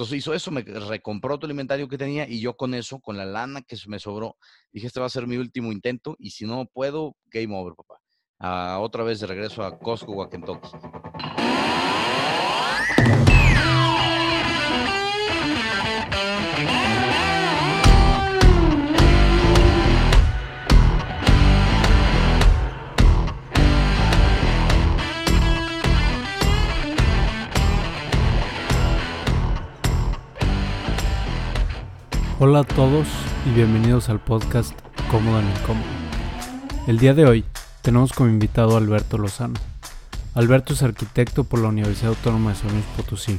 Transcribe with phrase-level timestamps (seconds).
[0.00, 3.18] Entonces hizo eso, me recompró todo el inventario que tenía y yo con eso, con
[3.18, 4.38] la lana que me sobró,
[4.72, 8.00] dije, este va a ser mi último intento y si no puedo, game over, papá.
[8.38, 10.68] Ah, otra vez de regreso a Costco o a Kentucky.
[32.42, 33.06] Hola a todos
[33.44, 34.72] y bienvenidos al podcast
[35.10, 35.84] Cómodo en Incómodo.
[36.86, 37.44] El día de hoy
[37.82, 39.60] tenemos como invitado a Alberto Lozano.
[40.32, 43.38] Alberto es arquitecto por la Universidad Autónoma de San Luis Potosí.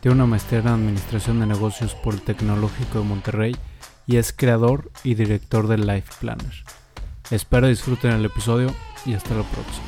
[0.00, 3.56] Tiene una maestría en Administración de Negocios por el Tecnológico de Monterrey
[4.06, 6.62] y es creador y director de Life Planner.
[7.32, 8.72] Espero disfruten el episodio
[9.04, 9.86] y hasta la próxima.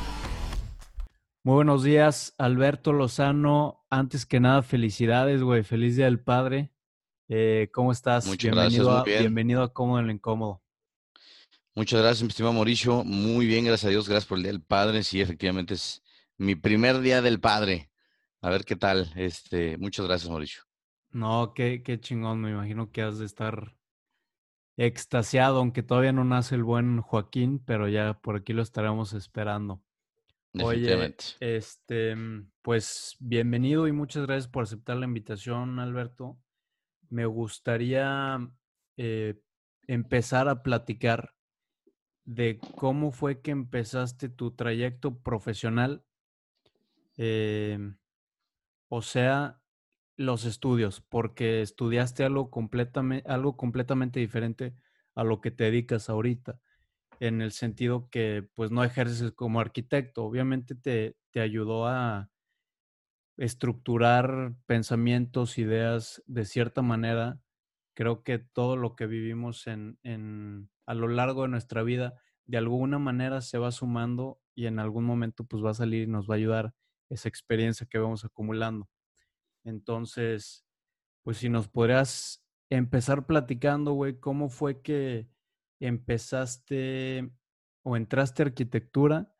[1.45, 3.85] Muy buenos días, Alberto Lozano.
[3.89, 5.63] Antes que nada, felicidades, güey.
[5.63, 6.73] Feliz Día del Padre.
[7.33, 8.27] Eh, ¿Cómo estás?
[8.27, 9.19] Muchas bienvenido gracias, a, bien.
[9.21, 10.61] Bienvenido a Cómodo en lo Incómodo.
[11.73, 13.05] Muchas gracias, mi estimado Mauricio.
[13.05, 14.09] Muy bien, gracias a Dios.
[14.09, 15.01] Gracias por el Día del Padre.
[15.01, 16.03] Sí, efectivamente es
[16.37, 17.89] mi primer Día del Padre.
[18.41, 19.13] A ver qué tal.
[19.15, 20.63] Este, muchas gracias, Mauricio.
[21.11, 22.41] No, qué, qué chingón.
[22.41, 23.77] Me imagino que has de estar
[24.75, 29.81] extasiado, aunque todavía no nace el buen Joaquín, pero ya por aquí lo estaremos esperando.
[30.61, 32.13] Oye, este,
[32.61, 36.37] pues bienvenido y muchas gracias por aceptar la invitación, Alberto.
[37.11, 38.39] Me gustaría
[38.95, 39.41] eh,
[39.85, 41.35] empezar a platicar
[42.23, 46.05] de cómo fue que empezaste tu trayecto profesional,
[47.17, 47.97] em,
[48.87, 49.61] o sea,
[50.15, 54.73] los estudios, porque estudiaste algo completamente, algo completamente diferente
[55.13, 56.61] a lo que te dedicas ahorita,
[57.19, 62.30] en el sentido que pues no ejerces como arquitecto, obviamente te, te ayudó a
[63.41, 67.41] estructurar pensamientos, ideas de cierta manera.
[67.95, 72.13] Creo que todo lo que vivimos en, en, a lo largo de nuestra vida,
[72.45, 76.11] de alguna manera se va sumando y en algún momento pues va a salir y
[76.11, 76.73] nos va a ayudar
[77.09, 78.87] esa experiencia que vamos acumulando.
[79.63, 80.63] Entonces,
[81.23, 85.27] pues si nos podrías empezar platicando, güey, ¿cómo fue que
[85.79, 87.31] empezaste
[87.83, 89.33] o entraste a arquitectura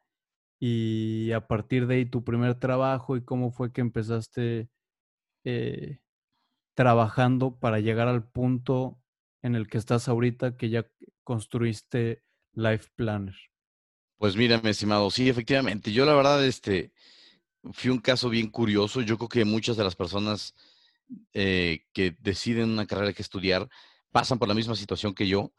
[0.64, 4.70] y a partir de ahí tu primer trabajo y cómo fue que empezaste
[5.44, 5.98] eh,
[6.76, 9.02] trabajando para llegar al punto
[9.42, 10.86] en el que estás ahorita que ya
[11.24, 12.24] construiste
[12.54, 13.36] Life Planner?
[14.18, 15.92] Pues mira, mi estimado, sí, efectivamente.
[15.92, 16.94] Yo la verdad, este,
[17.74, 19.02] fui un caso bien curioso.
[19.02, 20.54] Yo creo que muchas de las personas
[21.34, 23.68] eh, que deciden una carrera que estudiar
[24.12, 25.54] pasan por la misma situación que yo,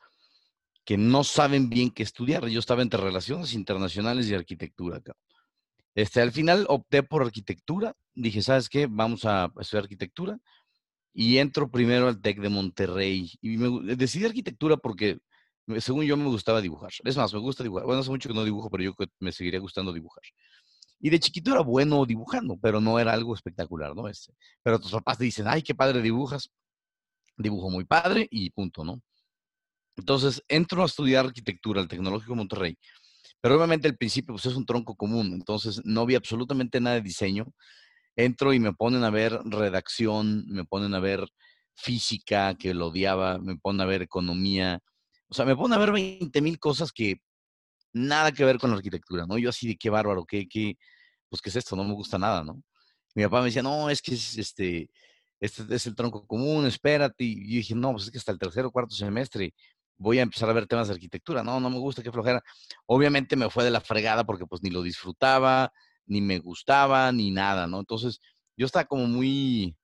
[0.85, 2.47] que no saben bien qué estudiar.
[2.49, 5.01] Yo estaba entre relaciones internacionales y arquitectura.
[5.95, 7.95] Este, al final opté por arquitectura.
[8.15, 8.87] Dije, ¿sabes qué?
[8.91, 10.39] Vamos a estudiar arquitectura.
[11.15, 13.31] Y entro primero al TEC de Monterrey.
[13.41, 15.19] Y me decidí arquitectura porque,
[15.79, 16.91] según yo, me gustaba dibujar.
[17.05, 17.87] Es más, me gusta dibujar.
[17.87, 20.23] Bueno, hace mucho que no dibujo, pero yo me seguiría gustando dibujar.
[20.99, 24.09] Y de chiquito era bueno dibujando, pero no era algo espectacular, ¿no?
[24.09, 24.33] Este,
[24.63, 26.51] pero tus papás te dicen, ay, qué padre dibujas.
[27.37, 29.03] Dibujo muy padre y punto, ¿no?
[29.97, 32.77] Entonces entro a estudiar arquitectura al Tecnológico Monterrey,
[33.41, 37.03] pero obviamente al principio pues es un tronco común, entonces no vi absolutamente nada de
[37.03, 37.47] diseño.
[38.17, 41.27] Entro y me ponen a ver redacción, me ponen a ver
[41.75, 44.81] física, que lo odiaba, me ponen a ver economía,
[45.29, 47.17] o sea, me ponen a ver 20 mil cosas que
[47.93, 49.39] nada que ver con la arquitectura, ¿no?
[49.39, 50.77] Yo así de qué bárbaro, qué, qué,
[51.29, 52.63] pues qué es esto, no me gusta nada, ¿no?
[53.15, 54.91] Mi papá me decía, no, es que es este,
[55.41, 57.25] este es el tronco común, espérate.
[57.25, 59.55] Y yo dije, no, pues es que hasta el tercer o cuarto semestre
[60.03, 61.43] voy a empezar a ver temas de arquitectura.
[61.43, 62.43] No, no me gusta, qué flojera.
[62.87, 65.73] Obviamente me fue de la fregada porque pues ni lo disfrutaba,
[66.07, 67.81] ni me gustaba, ni nada, ¿no?
[67.81, 68.21] Entonces
[68.57, 69.77] yo estaba como muy,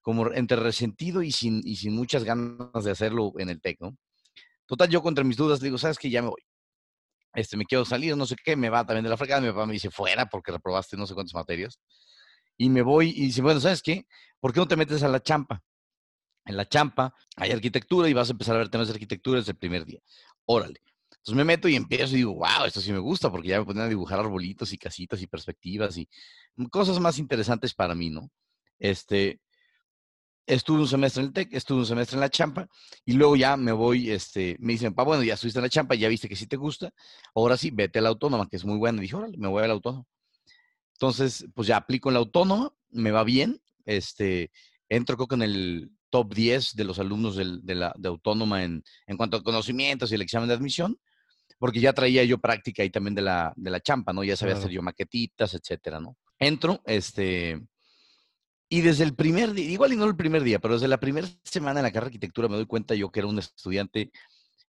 [0.00, 3.96] como entre resentido y sin, y sin muchas ganas de hacerlo en el TEC, ¿no?
[4.66, 6.10] Total, yo contra mis dudas digo, ¿sabes qué?
[6.10, 6.42] Ya me voy.
[7.34, 9.40] Este, me quiero salir, no sé qué, me va también de la fregada.
[9.40, 11.78] Mi papá me dice, fuera porque reprobaste no sé cuántas materias.
[12.56, 14.06] Y me voy y dice, bueno, ¿sabes qué?
[14.40, 15.62] ¿Por qué no te metes a la champa?
[16.50, 19.52] En la champa hay arquitectura y vas a empezar a ver temas de arquitectura desde
[19.52, 20.00] el primer día.
[20.44, 20.80] Órale.
[21.10, 23.66] Entonces me meto y empiezo y digo, wow, esto sí me gusta porque ya me
[23.66, 26.08] ponen a dibujar arbolitos y casitas y perspectivas y
[26.70, 28.30] cosas más interesantes para mí, ¿no?
[28.78, 29.40] Este,
[30.46, 32.66] estuve un semestre en el TEC, estuve un semestre en la champa
[33.04, 35.94] y luego ya me voy, este, me dicen, pa, bueno, ya estuviste en la champa,
[35.94, 36.90] ya viste que sí te gusta,
[37.34, 38.98] ahora sí, vete a la autónoma, que es muy buena.
[38.98, 40.06] Y dije, órale, me voy a la autónoma.
[40.94, 44.50] Entonces, pues ya aplico en la autónoma, me va bien, este,
[44.88, 48.64] entro creo que en el top 10 de los alumnos del- de, la de autónoma
[48.64, 50.98] en, en cuanto a conocimientos y el examen de admisión,
[51.58, 54.24] porque ya traía yo práctica ahí también de la, de la champa, ¿no?
[54.24, 54.74] Ya sabía hacer Claro.
[54.74, 56.16] yo maquetitas, etcétera, ¿no?
[56.38, 57.60] Entro, este,
[58.72, 61.26] Y desde el primer día, igual y no el primer día, pero desde la primera
[61.44, 64.10] semana en la carrera de arquitectura me doy cuenta yo que era un estudiante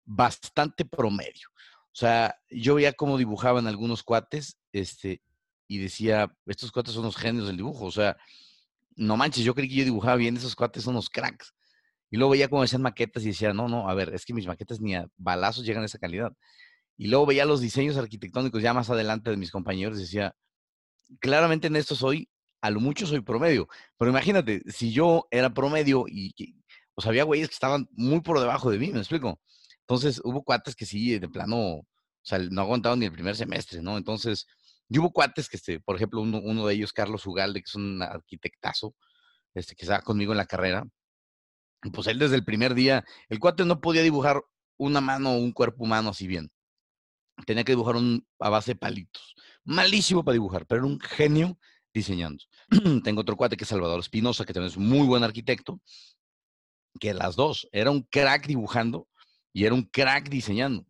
[0.06, 1.48] bastante promedio.
[1.92, 5.22] O sea, yo veía cómo dibujaban algunos cuates, este,
[5.68, 7.86] y decía, estos cuates son los genios del dibujo.
[7.86, 8.16] O sea,
[8.96, 11.54] no manches, yo creí que yo dibujaba bien, esos cuates son los cracks.
[12.12, 14.48] Y luego veía cómo hacían maquetas y decía, no, no, a ver, es que mis
[14.48, 16.34] maquetas ni a balazos llegan a esa calidad.
[16.98, 20.36] Y luego veía los diseños arquitectónicos ya más adelante de mis compañeros y decía,
[21.20, 22.30] claramente en esto soy,
[22.62, 23.68] a lo mucho soy promedio.
[23.98, 26.34] Pero imagínate, si yo era promedio y,
[27.02, 29.40] sea, había güeyes que estaban muy por debajo de mí, ¿me explico?
[29.82, 31.88] Entonces hubo cuates que sí, de plano, o
[32.22, 33.98] sea, no aguantaban ni el primer semestre, ¿no?
[33.98, 34.46] Entonces,
[34.90, 37.76] yo hubo cuates que, este, por ejemplo, uno, uno de ellos, Carlos Ugalde, que es
[37.76, 38.96] un arquitectazo,
[39.54, 40.86] este, que estaba conmigo en la carrera,
[41.94, 44.42] pues él desde el primer día, el cuate no podía dibujar
[44.78, 46.52] una mano o un cuerpo humano así bien.
[47.46, 49.36] Tenía que dibujar un, a base de palitos.
[49.64, 51.58] Malísimo para dibujar, pero era un genio
[51.94, 52.44] diseñando.
[53.04, 55.80] Tengo otro cuate que es Salvador Espinosa, que también es muy buen arquitecto,
[57.00, 59.08] que las dos, era un crack dibujando
[59.54, 60.86] y era un crack diseñando.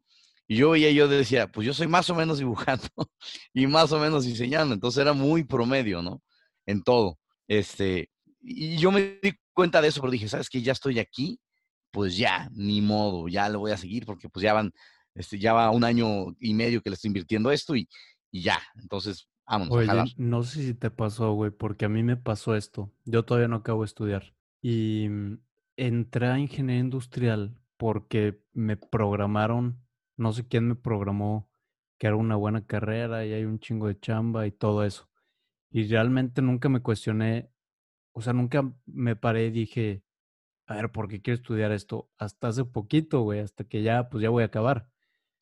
[0.52, 2.88] Y yo veía, yo decía, pues yo soy más o menos dibujando
[3.54, 6.24] y más o menos diseñando, entonces era muy promedio, ¿no?
[6.66, 7.20] En todo.
[7.48, 8.10] Este,
[8.42, 10.64] y yo me di cuenta de eso, pero dije, ¿sabes qué?
[10.64, 11.40] Ya estoy aquí,
[11.92, 14.72] pues ya, ni modo, ya lo voy a seguir porque pues ya van,
[15.14, 17.88] este, ya va un año y medio que le estoy invirtiendo esto y,
[18.32, 22.02] y ya, entonces, vámonos Oye, a no sé si te pasó, güey, porque a mí
[22.02, 22.92] me pasó esto.
[23.06, 24.34] Yo todavía no acabo de estudiar.
[24.64, 25.40] Y mm,
[25.78, 29.80] entré a ingeniería industrial porque me programaron,
[30.20, 31.50] no sé quién me programó,
[31.98, 35.10] que era una buena carrera y hay un chingo de chamba y todo eso.
[35.72, 37.50] Y realmente nunca me cuestioné,
[38.12, 40.04] o sea, nunca me paré y dije,
[40.66, 42.12] a ver, ¿por qué quiero estudiar esto?
[42.18, 44.90] Hasta hace poquito, güey, hasta que ya, pues ya voy a acabar.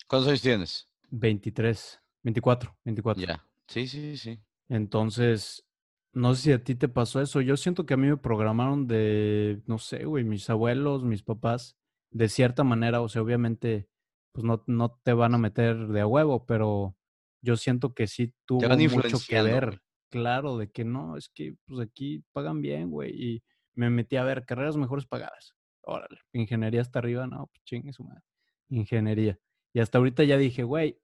[0.07, 0.87] ¿Cuántos años tienes?
[1.09, 3.25] 23, 24, 24.
[3.25, 3.43] Ya.
[3.67, 4.39] Sí, sí, sí.
[4.69, 5.65] Entonces,
[6.13, 7.41] no sé si a ti te pasó eso.
[7.41, 11.77] Yo siento que a mí me programaron de, no sé, güey, mis abuelos, mis papás,
[12.11, 13.01] de cierta manera.
[13.01, 13.89] O sea, obviamente,
[14.37, 16.95] pues no, no te van a meter de a huevo, pero
[17.41, 19.81] yo siento que sí tuvo van mucho que ver.
[20.11, 23.11] Claro, de que no, es que pues aquí pagan bien, güey.
[23.19, 23.43] Y
[23.73, 25.55] me metí a ver carreras mejores pagadas.
[25.81, 28.21] Órale, ingeniería hasta arriba, no, pues chingue su madre.
[28.69, 29.39] Ingeniería.
[29.73, 31.01] Y hasta ahorita ya dije, güey,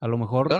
[0.00, 0.52] a lo mejor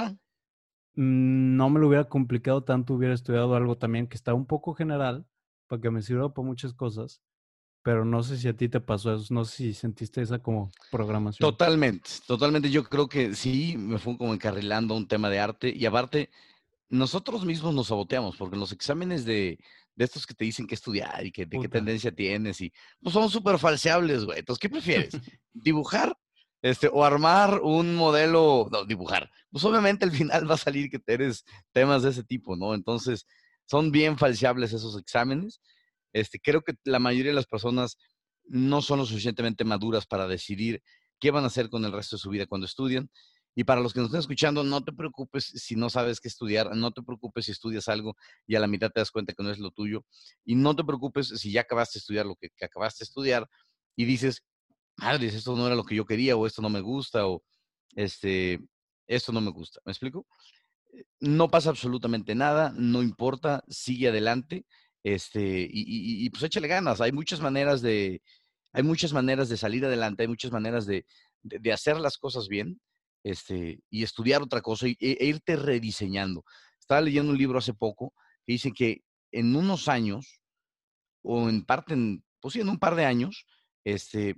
[0.94, 4.72] mm, no me lo hubiera complicado tanto, hubiera estudiado algo también que está un poco
[4.72, 5.26] general,
[5.66, 7.20] para que me sirva para muchas cosas,
[7.82, 10.70] pero no sé si a ti te pasó eso, no sé si sentiste esa como
[10.90, 11.48] programación.
[11.48, 12.70] Totalmente, totalmente.
[12.70, 16.30] Yo creo que sí, me fue como encarrilando a un tema de arte y aparte,
[16.88, 19.58] nosotros mismos nos saboteamos porque los exámenes de,
[19.94, 23.12] de estos que te dicen qué estudiar y que, de qué tendencia tienes y pues
[23.12, 24.40] son súper falseables, güey.
[24.40, 25.16] Entonces, ¿qué prefieres?
[25.52, 26.16] ¿Dibujar
[26.62, 28.68] este, o armar un modelo?
[28.70, 29.30] No, dibujar.
[29.50, 32.74] Pues obviamente al final va a salir que eres temas de ese tipo, ¿no?
[32.74, 33.26] Entonces,
[33.66, 35.60] son bien falseables esos exámenes.
[36.12, 37.96] Este, creo que la mayoría de las personas
[38.44, 40.82] no son lo suficientemente maduras para decidir
[41.20, 43.10] qué van a hacer con el resto de su vida cuando estudian.
[43.54, 46.74] Y para los que nos estén escuchando, no te preocupes si no sabes qué estudiar,
[46.76, 48.16] no te preocupes si estudias algo
[48.46, 50.04] y a la mitad te das cuenta que no es lo tuyo.
[50.44, 53.48] Y no te preocupes si ya acabaste de estudiar lo que, que acabaste de estudiar
[53.96, 54.44] y dices,
[54.96, 57.42] madres, esto no era lo que yo quería o esto no me gusta o
[57.96, 58.60] este,
[59.06, 59.80] esto no me gusta.
[59.84, 60.26] ¿Me explico?
[60.92, 64.64] Eh, No pasa absolutamente nada, no importa, sigue adelante,
[65.04, 67.00] este, y, y- pues échale ganas.
[67.00, 68.22] Hay muchas maneras de,
[68.72, 71.06] hay muchas maneras de salir adelante, hay muchas maneras de,
[71.42, 72.80] de- hacer las cosas bien,
[73.24, 76.44] este, y estudiar otra cosa e, e irte rediseñando.
[76.80, 78.14] Estaba leyendo un libro hace poco
[78.46, 79.02] que dice que
[79.32, 80.40] en unos años,
[81.22, 83.46] o en parte, en, pues sí, en un par de años,
[83.84, 84.36] este,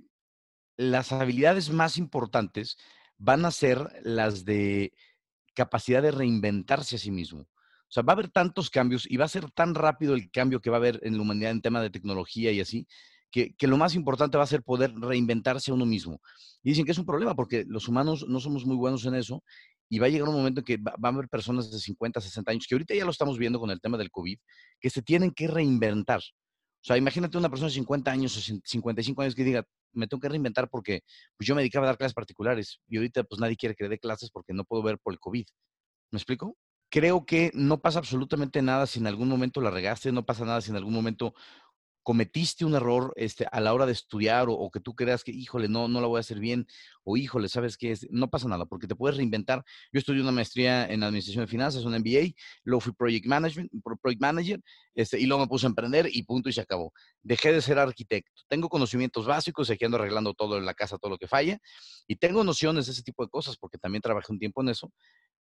[0.77, 2.77] las habilidades más importantes
[3.17, 4.93] van a ser las de
[5.55, 7.47] capacidad de reinventarse a sí mismo.
[7.93, 10.61] O sea, va a haber tantos cambios y va a ser tan rápido el cambio
[10.61, 12.87] que va a haber en la humanidad en tema de tecnología y así,
[13.29, 16.19] que, que lo más importante va a ser poder reinventarse a uno mismo.
[16.63, 19.43] Y dicen que es un problema porque los humanos no somos muy buenos en eso
[19.89, 22.19] y va a llegar un momento en que va, va a haber personas de 50,
[22.19, 24.39] 60 años, que ahorita ya lo estamos viendo con el tema del COVID,
[24.79, 26.17] que se tienen que reinventar.
[26.19, 30.19] O sea, imagínate una persona de 50 años o 55 años que diga, me tengo
[30.19, 31.01] que reinventar porque
[31.37, 33.91] pues, yo me dedicaba a dar clases particulares y ahorita pues nadie quiere que le
[33.91, 35.45] dé clases porque no puedo ver por el COVID.
[36.09, 36.57] ¿Me explico?
[36.93, 40.61] Creo que no pasa absolutamente nada si en algún momento la regaste, no pasa nada
[40.61, 41.33] si en algún momento
[42.03, 45.67] cometiste un error este, a la hora de estudiar o, que tú creas que, híjole,
[45.67, 46.67] no, no la voy a hacer bien,
[47.03, 47.93] o híjole, ¿sabes qué?
[47.93, 48.05] Es?
[48.11, 49.63] No pasa nada, porque te puedes reinventar.
[49.91, 53.97] Yo estudié una maestría en Administración de Finanzas, un MBA, luego fui Project, management, pro-
[53.97, 54.61] project Manager,
[54.93, 56.93] este, y luego me puse a emprender y punto y se acabó.
[57.23, 58.43] Dejé de ser arquitecto.
[58.47, 61.57] Tengo conocimientos básicos, aquí ando arreglando todo en la casa, todo lo que falla,
[62.07, 64.91] y tengo nociones de ese tipo de cosas, porque también trabajé un tiempo en eso,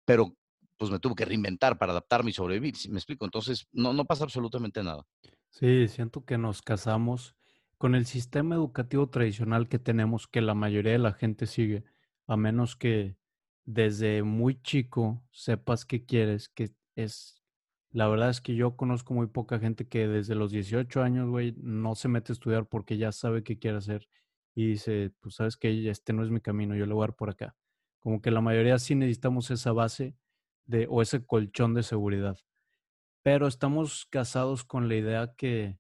[0.07, 0.35] pero
[0.83, 3.25] pues me tuve que reinventar para adaptarme y sobrevivir, ¿sí me explico?
[3.25, 5.07] Entonces, no, no pasa absolutamente nada.
[5.49, 7.37] Sí, siento que nos casamos
[7.79, 11.85] con el sistema educativo tradicional que tenemos, que la mayoría de la gente sigue,
[12.27, 13.17] a menos que
[13.65, 17.45] desde muy chico sepas qué quieres, que es,
[17.93, 21.55] la verdad es que yo conozco muy poca gente que desde los 18 años, güey,
[21.59, 24.09] no se mete a estudiar porque ya sabe qué quiere hacer
[24.53, 27.15] y dice, pues sabes que este no es mi camino, yo le voy a dar
[27.15, 27.55] por acá.
[28.01, 30.17] Como que la mayoría sí necesitamos esa base
[30.67, 32.39] de, o ese colchón de seguridad.
[33.23, 35.79] Pero estamos casados con la idea que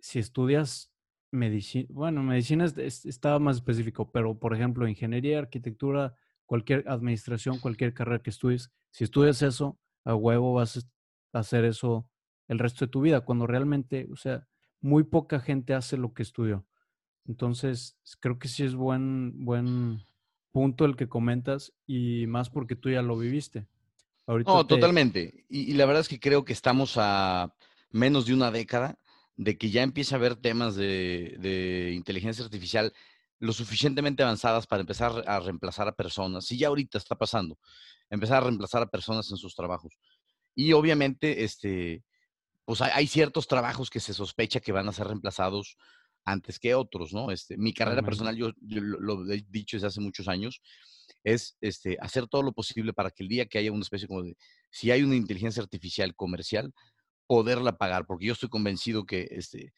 [0.00, 0.92] si estudias
[1.30, 6.14] medicina, bueno, medicina estaba más específico, pero por ejemplo, ingeniería, arquitectura,
[6.46, 10.88] cualquier administración, cualquier carrera que estudies, si estudias eso, a huevo vas
[11.32, 12.08] a hacer eso
[12.48, 14.46] el resto de tu vida, cuando realmente, o sea,
[14.80, 16.66] muy poca gente hace lo que estudió.
[17.26, 20.02] Entonces, creo que sí es buen, buen
[20.50, 23.68] punto el que comentas y más porque tú ya lo viviste.
[24.28, 25.44] No, totalmente.
[25.48, 27.54] Y, la verdad es que creo que estamos a
[27.90, 28.98] menos de una década
[29.36, 32.92] de que ya empieza a haber temas de, inteligencia artificial
[33.40, 36.50] lo suficientemente avanzadas para empezar a reemplazar a personas.
[36.50, 37.58] Y ya ahorita está pasando,
[38.10, 39.96] empezar a reemplazar a personas en sus trabajos.
[40.54, 42.02] Y obviamente, este,
[42.64, 45.78] pues hay, ciertos trabajos que se sospecha que van a ser reemplazados
[46.24, 47.30] antes que otros, ¿no?
[47.30, 50.60] Este, mi carrera personal, yo, lo, he dicho desde hace muchos años,
[51.24, 54.22] es este, hacer todo lo posible para que el día que haya una especie como
[54.22, 54.36] de,
[54.70, 56.72] si hay una inteligencia artificial comercial,
[57.26, 59.72] poderla pagar, porque yo estoy convencido que este,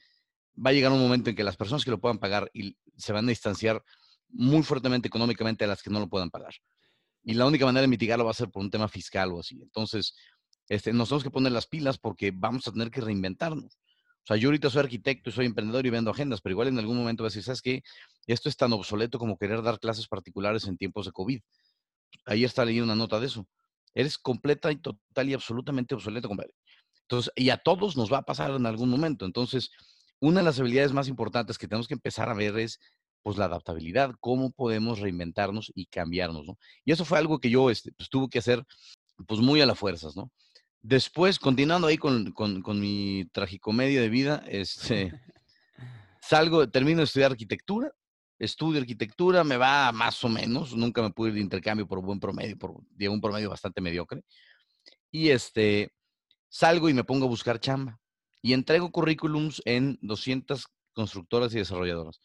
[0.55, 3.13] va a llegar un momento en que las personas que lo puedan pagar y se
[3.13, 3.83] van a distanciar
[4.29, 6.55] muy fuertemente económicamente a las que no lo puedan pagar.
[7.23, 9.61] Y la única manera de mitigarlo va a ser por un tema fiscal o así.
[9.61, 10.15] Entonces,
[10.69, 13.79] este, nos tenemos que poner las pilas porque vamos a tener que reinventarnos.
[14.23, 16.79] O sea, yo ahorita soy arquitecto y soy emprendedor y vendo agendas, pero igual en
[16.79, 17.83] algún momento vas a decir, ¿sabes qué?
[18.27, 21.41] Esto es tan obsoleto como querer dar clases particulares en tiempos de COVID.
[22.27, 23.47] Ahí está leyendo una nota de eso.
[23.95, 26.55] Eres completa y total y absolutamente obsoleto, compadre.
[27.03, 29.25] Entonces, y a todos nos va a pasar en algún momento.
[29.25, 29.71] Entonces,
[30.21, 32.79] una de las habilidades más importantes que tenemos que empezar a ver es
[33.23, 36.59] pues la adaptabilidad, cómo podemos reinventarnos y cambiarnos, ¿no?
[36.85, 38.65] Y eso fue algo que yo este, pues, tuve que hacer
[39.27, 40.31] pues muy a las fuerzas, ¿no?
[40.83, 45.13] Después, continuando ahí con, con, mi tragicomedia de vida, este,
[46.23, 47.93] salgo, termino de estudiar arquitectura,
[48.39, 52.19] estudio arquitectura, me va más o menos, nunca me pude ir de intercambio por buen
[52.19, 54.23] promedio, por un promedio bastante mediocre.
[55.11, 55.93] Y este,
[56.49, 58.01] salgo y me pongo a buscar chamba
[58.41, 62.21] y entrego currículums en 200 constructoras y desarrolladoras.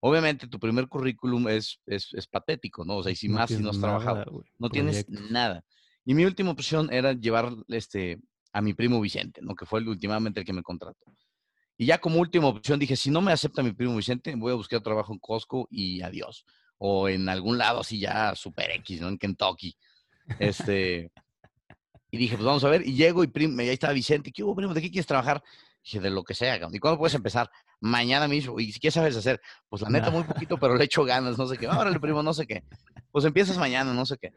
[0.00, 2.96] Obviamente tu primer currículum es, es, patético, ¿no?
[2.96, 5.62] O sea, y si más si no has trabajado, no tienes nada.
[6.10, 8.18] Y mi última opción era llevar este,
[8.52, 9.54] a mi primo Vicente, ¿no?
[9.54, 10.98] Que fue el, últimamente el que me contrató.
[11.78, 14.56] Y ya como última opción dije, si no me acepta mi primo Vicente, voy a
[14.56, 16.44] buscar trabajo en Costco y adiós.
[16.78, 19.06] O en algún lado así ya super X, ¿no?
[19.06, 19.76] En Kentucky.
[20.40, 21.12] Este,
[22.10, 22.84] y dije, pues vamos a ver.
[22.84, 24.32] Y llego y primo, ahí está Vicente.
[24.32, 24.74] ¿Qué hubo, primo?
[24.74, 25.40] ¿De qué quieres trabajar?
[25.84, 26.56] Dije, de lo que sea.
[26.56, 27.48] ¿Y cuándo puedes empezar?
[27.78, 28.58] Mañana mismo.
[28.58, 29.40] ¿Y qué sabes hacer?
[29.68, 31.68] Pues la neta, muy poquito, pero le echo ganas, no sé qué.
[31.68, 32.64] Órale, primo, no sé qué.
[33.12, 34.32] Pues empiezas mañana, no sé qué.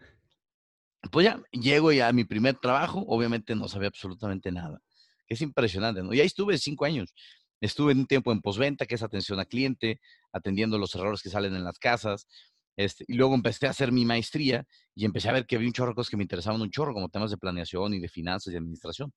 [1.11, 3.03] Pues ya, llego ya a mi primer trabajo.
[3.07, 4.79] Obviamente no sabía absolutamente nada.
[5.27, 6.13] Es impresionante, ¿no?
[6.13, 7.13] Y ahí estuve cinco años.
[7.61, 9.99] Estuve un tiempo en postventa, que es atención al cliente,
[10.31, 12.27] atendiendo los errores que salen en las casas.
[12.75, 15.73] Este, y luego empecé a hacer mi maestría y empecé a ver que había un
[15.73, 18.53] chorro de cosas que me interesaban un chorro, como temas de planeación y de finanzas
[18.53, 19.13] y administración.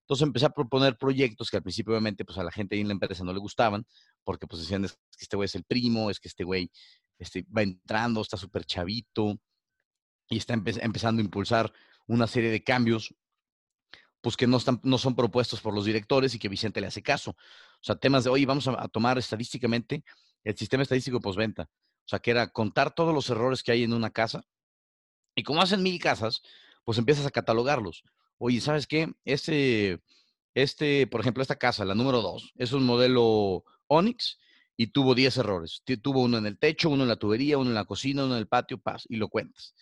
[0.00, 2.88] Entonces empecé a proponer proyectos que al principio obviamente pues a la gente ahí en
[2.88, 3.86] la empresa no le gustaban,
[4.24, 6.70] porque pues decían es que este güey es el primo, es que este güey
[7.18, 9.38] este, va entrando, está súper chavito
[10.32, 11.72] y está empezando a impulsar
[12.06, 13.14] una serie de cambios
[14.22, 17.02] pues que no, están, no son propuestos por los directores y que Vicente le hace
[17.02, 17.32] caso.
[17.32, 20.04] O sea, temas de, oye, vamos a, tomar estadísticamente
[20.44, 21.68] el sistema estadístico postventa
[22.04, 24.44] o sea, que era contar todos los errores que hay en una casa.
[25.34, 26.42] Y como hacen mil casas,
[26.84, 28.02] pues empiezas a catalogarlos.
[28.38, 29.12] Oye, ¿sabes qué?
[29.24, 30.00] Este,
[30.54, 34.38] este, por ejemplo, esta casa, la número dos, es un modelo Onyx
[34.76, 35.82] y tuvo 10 errores.
[36.02, 38.40] Tuvo uno en el techo, uno en la tubería, uno en la cocina, uno en
[38.40, 39.74] el patio, paz, y lo cuentas.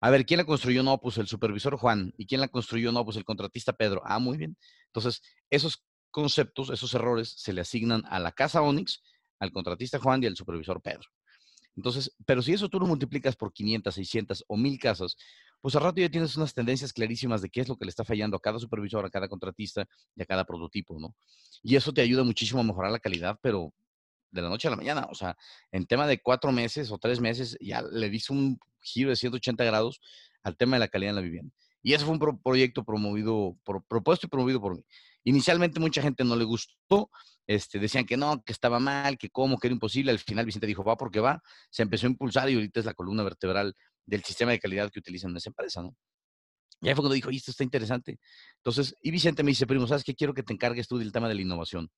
[0.00, 0.82] A ver, ¿quién la construyó?
[0.82, 2.12] No, pues el supervisor Juan.
[2.16, 2.90] ¿Y quién la construyó?
[2.90, 4.02] No, pues el contratista Pedro.
[4.04, 4.56] Ah, muy bien.
[4.86, 9.02] Entonces, esos conceptos, esos errores se le asignan a la casa Onyx,
[9.38, 11.08] al contratista Juan y al supervisor Pedro.
[11.76, 15.16] Entonces, pero si eso tú lo multiplicas por 500, 600 o 1000 casas,
[15.60, 18.04] pues al rato ya tienes unas tendencias clarísimas de qué es lo que le está
[18.04, 21.14] fallando a cada supervisor, a cada contratista y a cada prototipo, ¿no?
[21.62, 23.72] Y eso te ayuda muchísimo a mejorar la calidad, pero
[24.30, 25.06] de la noche a la mañana.
[25.10, 25.36] O sea,
[25.70, 29.64] en tema de cuatro meses o tres meses, ya le diste un giro de 180
[29.64, 30.00] grados
[30.42, 31.54] al tema de la calidad en la vivienda.
[31.82, 33.56] Y ese fue un proyecto promovido,
[33.88, 34.84] propuesto y promovido por mí.
[35.24, 37.10] Inicialmente mucha gente no le gustó,
[37.46, 40.12] este, decían que no, que estaba mal, que cómo, que era imposible.
[40.12, 41.42] Al final Vicente dijo, va porque va.
[41.70, 43.74] Se empezó a impulsar y ahorita es la columna vertebral
[44.06, 45.96] del sistema de calidad que utilizan en esa empresa, ¿no?
[46.82, 48.18] Y ahí fue cuando dijo, esto está interesante.
[48.56, 50.14] Entonces, y Vicente me dice, primo, ¿sabes qué?
[50.14, 51.90] Quiero que te encargues tú del tema de la innovación.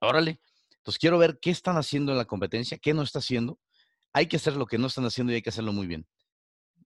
[0.00, 0.40] Órale.
[0.78, 3.58] Entonces, quiero ver qué están haciendo en la competencia, qué no está haciendo.
[4.12, 6.06] Hay que hacer lo que no están haciendo y hay que hacerlo muy bien.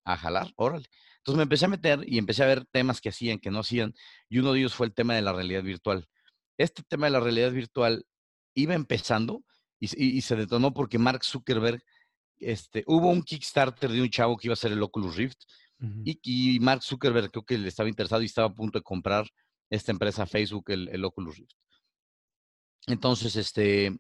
[0.04, 0.88] A jalar, órale.
[1.18, 3.94] Entonces me empecé a meter y empecé a ver temas que hacían, que no hacían,
[4.28, 6.08] y uno de ellos fue el tema de la realidad virtual.
[6.56, 8.06] Este tema de la realidad virtual
[8.54, 9.44] iba empezando
[9.78, 11.82] y, se detonó porque Mark Zuckerberg,
[12.38, 15.38] este, hubo un Kickstarter de un chavo que iba a ser el Oculus Rift,
[16.04, 19.26] y, Mark Zuckerberg creo que le estaba interesado y estaba a punto de comprar
[19.70, 21.52] esta empresa Facebook, el, el Oculus Rift.
[22.86, 23.98] Entonces, este,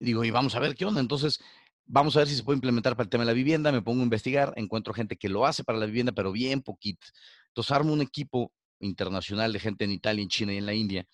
[0.00, 1.00] digo, y vamos a ver qué onda.
[1.00, 1.40] Entonces,
[1.86, 3.72] vamos a ver si se puede implementar para el tema de la vivienda.
[3.72, 7.06] Me pongo a investigar, encuentro gente que lo hace para la vivienda, pero bien poquito.
[7.48, 11.06] Entonces, armo un equipo internacional de gente en Italia, en China y en la India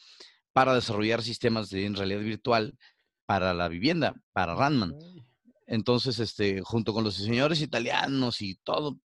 [0.58, 2.76] para desarrollar sistemas de en realidad virtual
[3.26, 4.92] para la vivienda, para Ranman.
[5.66, 8.98] Entonces, este, junto con los señores italianos y todo,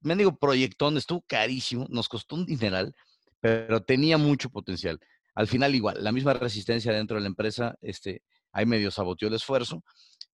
[0.00, 2.94] me digo, proyectón, estuvo carísimo, nos costó un dineral,
[3.38, 4.98] pero tenía mucho potencial.
[5.34, 9.34] Al final, igual, la misma resistencia dentro de la empresa, este, ahí medio saboteó el
[9.34, 9.82] esfuerzo,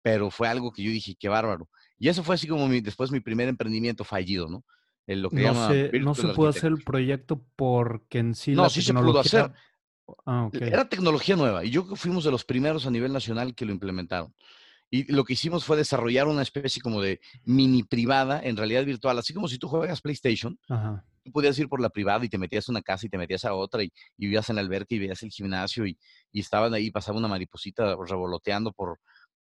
[0.09, 1.69] pero fue algo que yo dije, qué bárbaro.
[1.99, 4.65] Y eso fue así como mi, después mi primer emprendimiento fallido, ¿no?
[5.07, 8.81] lo que no se, no se pudo hacer el proyecto porque en sí no, sí
[8.81, 9.53] se pudo hacer.
[10.27, 13.73] Ah, Era tecnología nueva y yo fuimos de los primeros a nivel nacional que lo
[13.73, 14.35] implementaron.
[14.91, 19.19] Y lo que hicimos fue desarrollar una especie como de mini privada en realidad virtual,
[19.19, 20.59] así como si tú juegas PlayStation.
[21.23, 23.45] Tú podías ir por la privada y te metías a una casa y te metías
[23.45, 25.99] a otra y, vivías en la alberca y veías el gimnasio y,
[26.33, 28.99] estaban ahí, pasaba una mariposita revoloteando por,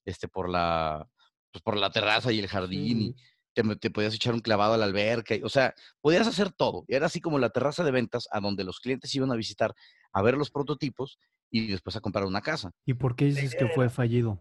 [0.08, 1.08] este, por, la,
[1.52, 3.16] pues, por la terraza y el jardín y
[3.54, 5.34] te, te, podías echar un clavado a la alberca.
[5.42, 6.84] o sea, podías hacer todo.
[6.88, 9.74] Era así como la terraza de ventas a donde los clientes iban a visitar
[10.12, 11.18] a ver los prototipos
[11.50, 12.72] y después a comprar una casa.
[12.84, 14.40] ¿Y por qué dices que fue fallido?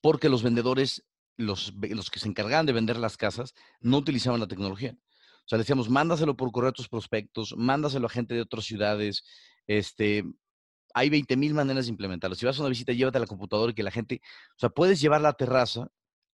[0.00, 1.04] porque los vendedores,
[1.36, 4.96] los, los que se encargaban de vender las casas, no utilizaban la tecnología.
[5.44, 9.24] O sea, decíamos, mándaselo por correo a tus prospectos, mándaselo a gente de otras ciudades.
[9.66, 10.24] Este,
[10.94, 12.34] hay 20 mil maneras de implementarlo.
[12.34, 14.20] Si vas a una visita, llévate a la computadora y que la gente,
[14.50, 15.88] o sea, puedes llevar la terraza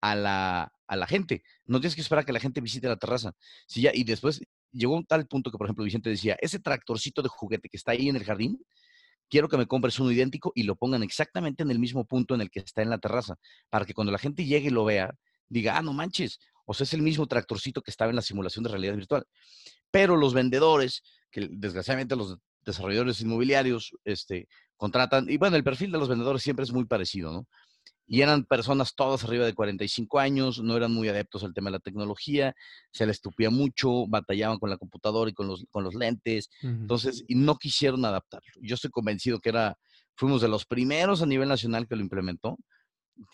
[0.02, 1.44] a la, a la gente.
[1.66, 3.34] No tienes que esperar a que la gente visite la terraza.
[3.68, 4.42] Si ya, y después
[4.72, 7.92] llegó un tal punto que, por ejemplo, Vicente decía, ese tractorcito de juguete que está
[7.92, 8.60] ahí en el jardín,
[9.30, 12.42] quiero que me compres uno idéntico y lo pongan exactamente en el mismo punto en
[12.42, 13.36] el que está en la terraza,
[13.70, 15.16] para que cuando la gente llegue y lo vea,
[15.50, 18.64] diga, ah, no manches, o sea, es el mismo tractorcito que estaba en la simulación
[18.64, 19.26] de realidad virtual.
[19.92, 24.48] Pero los vendedores, que desgraciadamente los desarrolladores inmobiliarios este,
[24.78, 27.48] contratan, y bueno, el perfil de los vendedores siempre es muy parecido, ¿no?
[28.08, 31.78] y eran personas todas arriba de 45 años, no eran muy adeptos al tema de
[31.78, 32.56] la tecnología,
[32.92, 37.24] se les tupía mucho, batallaban con la computadora y con los, con los lentes, entonces,
[37.28, 38.52] y no quisieron adaptarlo.
[38.62, 39.78] Yo estoy convencido que era,
[40.16, 42.58] fuimos de los primeros a nivel nacional que lo implementó,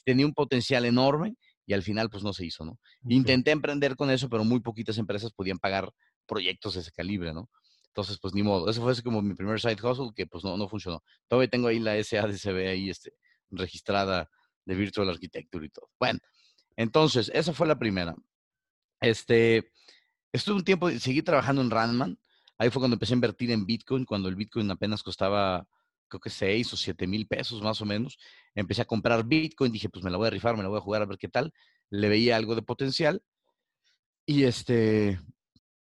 [0.06, 2.80] tenía un potencial enorme y al final pues no se hizo, ¿no?
[3.08, 5.92] Intenté emprender con eso, pero muy poquitas empresas podían pagar
[6.28, 7.50] proyectos de ese calibre, ¿no?
[7.92, 8.70] Entonces, pues ni modo.
[8.70, 11.04] Eso fue como mi primer side hustle que pues no, no funcionó.
[11.28, 13.14] Todavía tengo ahí la SADCB ahí este,
[13.50, 14.30] registrada
[14.66, 15.90] de Virtual Architecture y todo.
[16.00, 16.20] Bueno,
[16.78, 18.16] entonces, esa fue la primera.
[19.02, 19.72] Este,
[20.32, 22.20] estuve un tiempo, seguí trabajando en Randman.
[22.58, 25.68] Ahí fue cuando empecé a invertir en Bitcoin, cuando el Bitcoin apenas costaba,
[26.08, 28.18] creo que 6 o 7 mil pesos más o menos.
[28.56, 30.82] Empecé a comprar Bitcoin, dije, pues me la voy a rifar, me la voy a
[30.82, 31.52] jugar a ver qué tal.
[31.90, 33.22] Le veía algo de potencial.
[34.26, 35.20] Y este,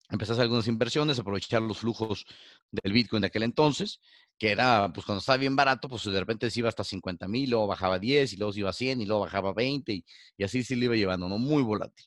[0.08, 2.24] hacer algunas inversiones, aprovechar los flujos
[2.70, 4.00] del Bitcoin de aquel entonces
[4.38, 7.50] que era, pues cuando estaba bien barato, pues de repente se iba hasta 50 mil,
[7.50, 9.92] luego bajaba 10 y luego se iba a 100 y luego bajaba 20
[10.36, 11.38] y, así se le iba llevando, ¿no?
[11.38, 12.06] Muy volátil.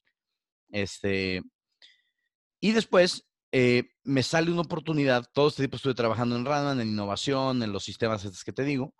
[0.69, 1.43] Este,
[2.61, 6.89] y después eh, me sale una oportunidad, todo este tiempo estuve trabajando en Radman, en
[6.89, 8.93] innovación, en los sistemas estos que te digo,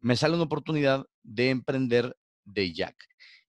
[0.00, 2.96] me sale una oportunidad de emprender de Jack.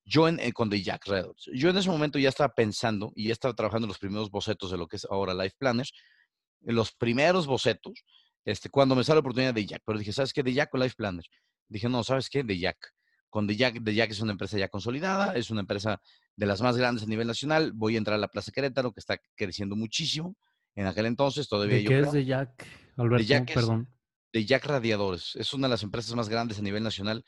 [0.06, 1.50] Yo en, eh, con The Jack Reynolds.
[1.54, 4.78] Yo en ese momento ya estaba pensando y ya estaba trabajando los primeros bocetos de
[4.78, 5.94] lo que es ahora Life Planners,
[6.66, 8.04] en los primeros bocetos,
[8.46, 10.44] este, cuando me sale la oportunidad de Jack, pero dije, ¿sabes qué?
[10.44, 11.26] De Jack o Life Planner.
[11.70, 12.44] Dije, no, ¿sabes qué?
[12.44, 12.78] De Jack.
[13.30, 16.02] Con The Jack, The Jack es una empresa ya consolidada, es una empresa
[16.36, 17.72] de las más grandes a nivel nacional.
[17.74, 20.36] Voy a entrar a la Plaza Querétaro, que está creciendo muchísimo.
[20.76, 23.26] En aquel entonces todavía ¿De ¿Qué es de Jack, Alberto?
[23.26, 23.89] Jack perdón.
[24.34, 25.36] de Jack Radiadores.
[25.36, 27.24] Es una de las empresas más grandes a nivel nacional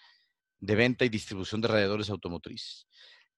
[0.60, 2.88] de venta y distribución de radiadores automotrices.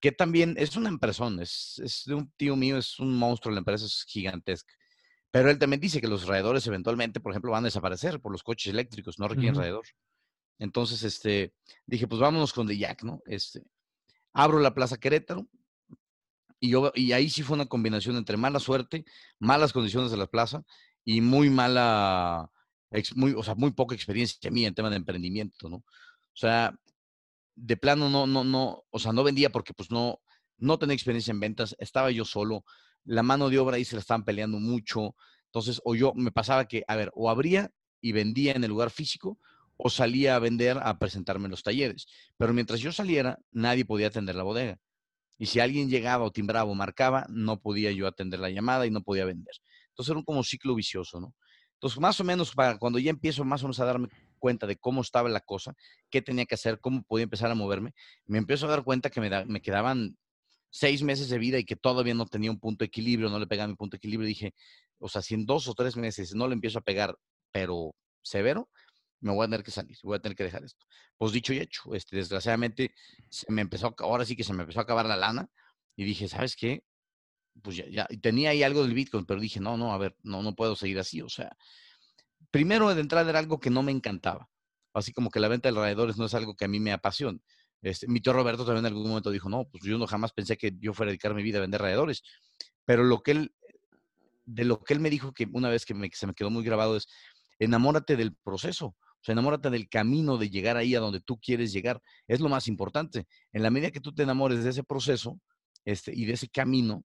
[0.00, 3.58] Que también es una empresa, es, es de un tío mío, es un monstruo, la
[3.60, 4.72] empresa es gigantesca.
[5.30, 8.42] Pero él también dice que los radiadores eventualmente, por ejemplo, van a desaparecer por los
[8.42, 9.84] coches eléctricos, no requieren radiador.
[10.58, 11.52] Entonces, este,
[11.86, 13.20] dije, pues vámonos con The Jack, ¿no?
[13.26, 13.62] Este,
[14.32, 15.46] abro la Plaza Querétaro
[16.60, 19.04] y, yo, y ahí sí fue una combinación entre mala suerte,
[19.38, 20.64] malas condiciones de la plaza
[21.04, 22.50] y muy mala,
[23.14, 25.76] muy, o sea, muy poca experiencia mía en tema de emprendimiento, ¿no?
[25.76, 26.76] O sea,
[27.60, 30.20] de plano no, no, no, o sea, no vendía porque pues no,
[30.58, 32.64] no tenía experiencia en ventas, estaba yo solo,
[33.04, 35.16] la mano de obra ahí se la estaban peleando mucho.
[35.46, 38.90] Entonces, o yo me pasaba que, a ver, o abría y vendía en el lugar
[38.90, 39.38] físico,
[39.76, 42.06] o salía a vender, a presentarme en los talleres.
[42.36, 44.78] Pero mientras yo saliera, nadie podía atender la bodega.
[45.38, 48.90] Y si alguien llegaba o timbraba o marcaba, no podía yo atender la llamada y
[48.90, 49.54] no podía vender.
[49.90, 51.34] Entonces era un como ciclo vicioso, ¿no?
[51.74, 54.76] Entonces, más o menos, para cuando ya empiezo más o menos a darme cuenta de
[54.76, 55.74] cómo estaba la cosa,
[56.10, 57.92] qué tenía que hacer, cómo podía empezar a moverme,
[58.26, 60.16] me empiezo a dar cuenta que me, me quedaban
[60.70, 63.46] seis meses de vida y que todavía no tenía un punto de equilibrio, no le
[63.46, 64.26] pegaba mi punto de equilibrio.
[64.28, 64.54] Dije,
[64.98, 67.16] o sea, si en dos o tres meses no le empiezo a pegar,
[67.52, 68.68] pero severo,
[69.20, 70.86] me voy a tener que salir, voy a tener que dejar esto.
[71.16, 72.94] Pues dicho y hecho, este, desgraciadamente
[73.28, 75.48] se me empezó, ahora sí que se me empezó a acabar la lana
[75.96, 76.84] y dije, ¿sabes qué?
[77.62, 80.42] Pues ya, ya tenía ahí algo del Bitcoin, pero dije, no, no, a ver, no,
[80.42, 81.22] no puedo seguir así.
[81.22, 81.56] O sea,
[82.50, 84.48] primero de entrada era algo que no me encantaba.
[84.94, 87.38] Así como que la venta de radiadores no es algo que a mí me apasiona.
[87.82, 90.56] Este, mi tío Roberto también en algún momento dijo, no, pues yo no jamás pensé
[90.56, 92.22] que yo fuera a dedicar mi vida a vender radiadores.
[92.84, 93.54] Pero lo que él,
[94.44, 96.96] de lo que él me dijo que una vez que se me quedó muy grabado
[96.96, 97.06] es,
[97.58, 98.96] enamórate del proceso.
[99.20, 102.00] O sea, enamórate del camino de llegar ahí a donde tú quieres llegar.
[102.26, 103.26] Es lo más importante.
[103.52, 105.40] En la medida que tú te enamores de ese proceso
[105.84, 107.04] este, y de ese camino,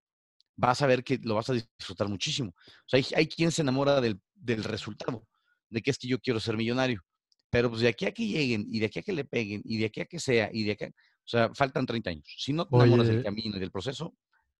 [0.55, 2.53] vas a ver que lo vas a disfrutar muchísimo.
[2.57, 5.25] O sea, hay, hay quien se enamora del, del, resultado,
[5.69, 7.01] de que es que yo quiero ser millonario.
[7.49, 9.77] Pero pues de aquí a que lleguen, y de aquí a que le peguen, y
[9.77, 10.87] de aquí a que sea, y de aquí a...
[10.87, 12.25] O sea, faltan 30 años.
[12.37, 14.13] Si no te enamoras del camino y del proceso,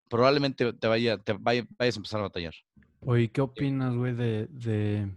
[0.10, 2.54] probablemente te, vaya, te vaya, vayas a empezar a batallar.
[3.02, 5.12] Oye, ¿qué opinas, güey, de, de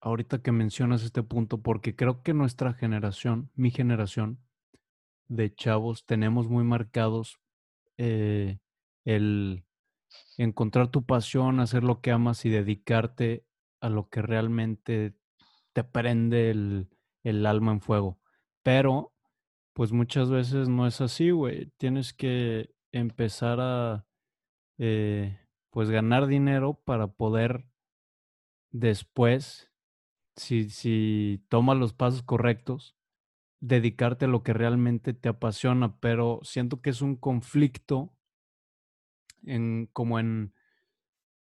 [0.00, 4.38] ahorita que mencionas este punto, porque creo que nuestra generación, mi generación
[5.28, 7.38] de chavos, tenemos muy marcados
[7.96, 8.58] eh,
[9.04, 9.64] el
[10.36, 13.46] encontrar tu pasión, hacer lo que amas y dedicarte
[13.80, 15.14] a lo que realmente
[15.72, 16.88] te prende el,
[17.24, 18.20] el alma en fuego.
[18.62, 19.14] Pero,
[19.74, 21.72] pues muchas veces no es así, güey.
[21.78, 24.06] Tienes que empezar a,
[24.78, 25.38] eh,
[25.70, 27.66] pues, ganar dinero para poder
[28.72, 29.70] después
[30.36, 32.96] si, si tomas los pasos correctos,
[33.60, 38.14] dedicarte a lo que realmente te apasiona, pero siento que es un conflicto
[39.44, 40.54] en como en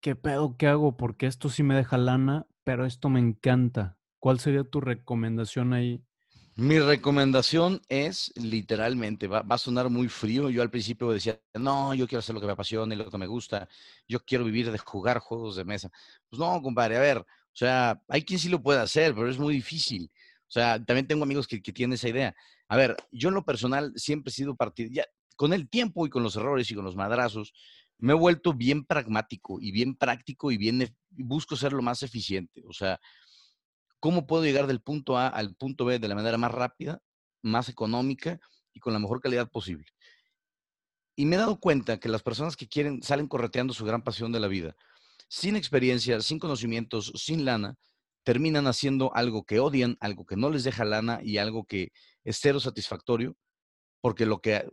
[0.00, 3.98] qué pedo qué hago porque esto sí me deja lana, pero esto me encanta.
[4.18, 6.04] ¿Cuál sería tu recomendación ahí?
[6.54, 10.50] Mi recomendación es literalmente, va, va, a sonar muy frío.
[10.50, 13.16] Yo al principio decía, no, yo quiero hacer lo que me apasiona y lo que
[13.16, 13.68] me gusta.
[14.06, 15.90] Yo quiero vivir de jugar juegos de mesa.
[16.28, 19.38] Pues no, compadre, a ver, o sea, hay quien sí lo puede hacer, pero es
[19.38, 20.10] muy difícil.
[20.48, 22.34] O sea, también tengo amigos que, tienen esa idea.
[22.68, 25.04] A ver, yo en lo personal siempre he sido partidario,
[25.36, 27.52] con el tiempo y con los errores y con los madrazos,
[28.02, 32.64] me he vuelto bien pragmático y bien práctico y bien busco ser lo más eficiente.
[32.66, 32.98] O sea,
[34.00, 37.00] ¿cómo puedo llegar del punto A al punto B de la manera más rápida,
[37.42, 38.40] más económica
[38.72, 39.86] y con la mejor calidad posible?
[41.14, 44.32] Y me he dado cuenta que las personas que quieren, salen correteando su gran pasión
[44.32, 44.74] de la vida,
[45.28, 47.76] sin experiencia, sin conocimientos, sin lana,
[48.24, 51.92] terminan haciendo algo que odian, algo que no les deja lana y algo que
[52.24, 53.36] es cero satisfactorio,
[54.00, 54.66] porque lo que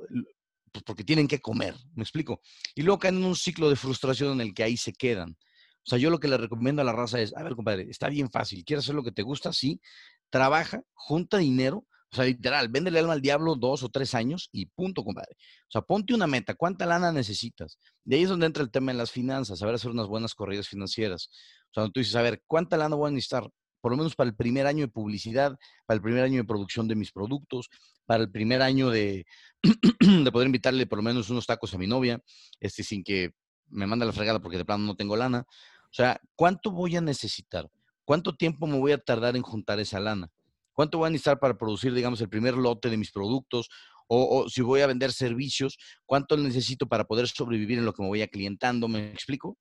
[0.71, 2.41] pues porque tienen que comer, ¿me explico?
[2.75, 5.32] Y luego caen en un ciclo de frustración en el que ahí se quedan.
[5.32, 8.10] O sea, yo lo que le recomiendo a la raza es, a ver, compadre, está
[8.10, 9.53] bien fácil, ¿quieres hacer lo que te gusta?
[9.53, 9.82] Sí,
[10.29, 14.65] trabaja, junta dinero, o sea, literal, véndele alma al diablo dos o tres años y
[14.65, 15.36] punto, compadre.
[15.67, 16.55] O sea, ponte una meta.
[16.55, 17.77] ¿Cuánta lana necesitas?
[18.03, 20.67] De ahí es donde entra el tema de las finanzas, saber hacer unas buenas corridas
[20.67, 21.29] financieras.
[21.71, 23.47] O sea, tú dices, a ver, ¿cuánta lana voy a necesitar?
[23.82, 26.88] Por lo menos para el primer año de publicidad, para el primer año de producción
[26.88, 27.70] de mis productos,
[28.06, 29.26] para el primer año de,
[30.24, 32.22] de poder invitarle por lo menos unos tacos a mi novia,
[32.60, 33.34] este, sin que
[33.70, 35.46] me mande la fregada porque de plano no tengo lana.
[35.50, 37.70] O sea, ¿cuánto voy a necesitar?
[38.06, 40.32] ¿Cuánto tiempo me voy a tardar en juntar esa lana?
[40.74, 43.70] ¿Cuánto voy a necesitar para producir, digamos, el primer lote de mis productos?
[44.08, 48.08] O, si voy a vender servicios, ¿cuánto necesito para poder sobrevivir en lo que me
[48.08, 48.88] voy aclientando?
[48.88, 49.56] ¿Me explico?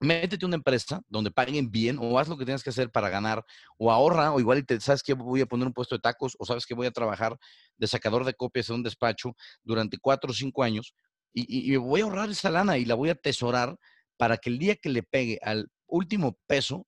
[0.00, 3.44] Métete una empresa donde paguen bien o haz lo que tienes que hacer para ganar
[3.76, 6.46] o ahorra o igual te, sabes que voy a poner un puesto de tacos o
[6.46, 7.36] sabes que voy a trabajar
[7.76, 10.94] de sacador de copias en un despacho durante cuatro o cinco años
[11.32, 13.76] y, y voy a ahorrar esa lana y la voy a atesorar
[14.16, 16.86] para que el día que le pegue al último peso,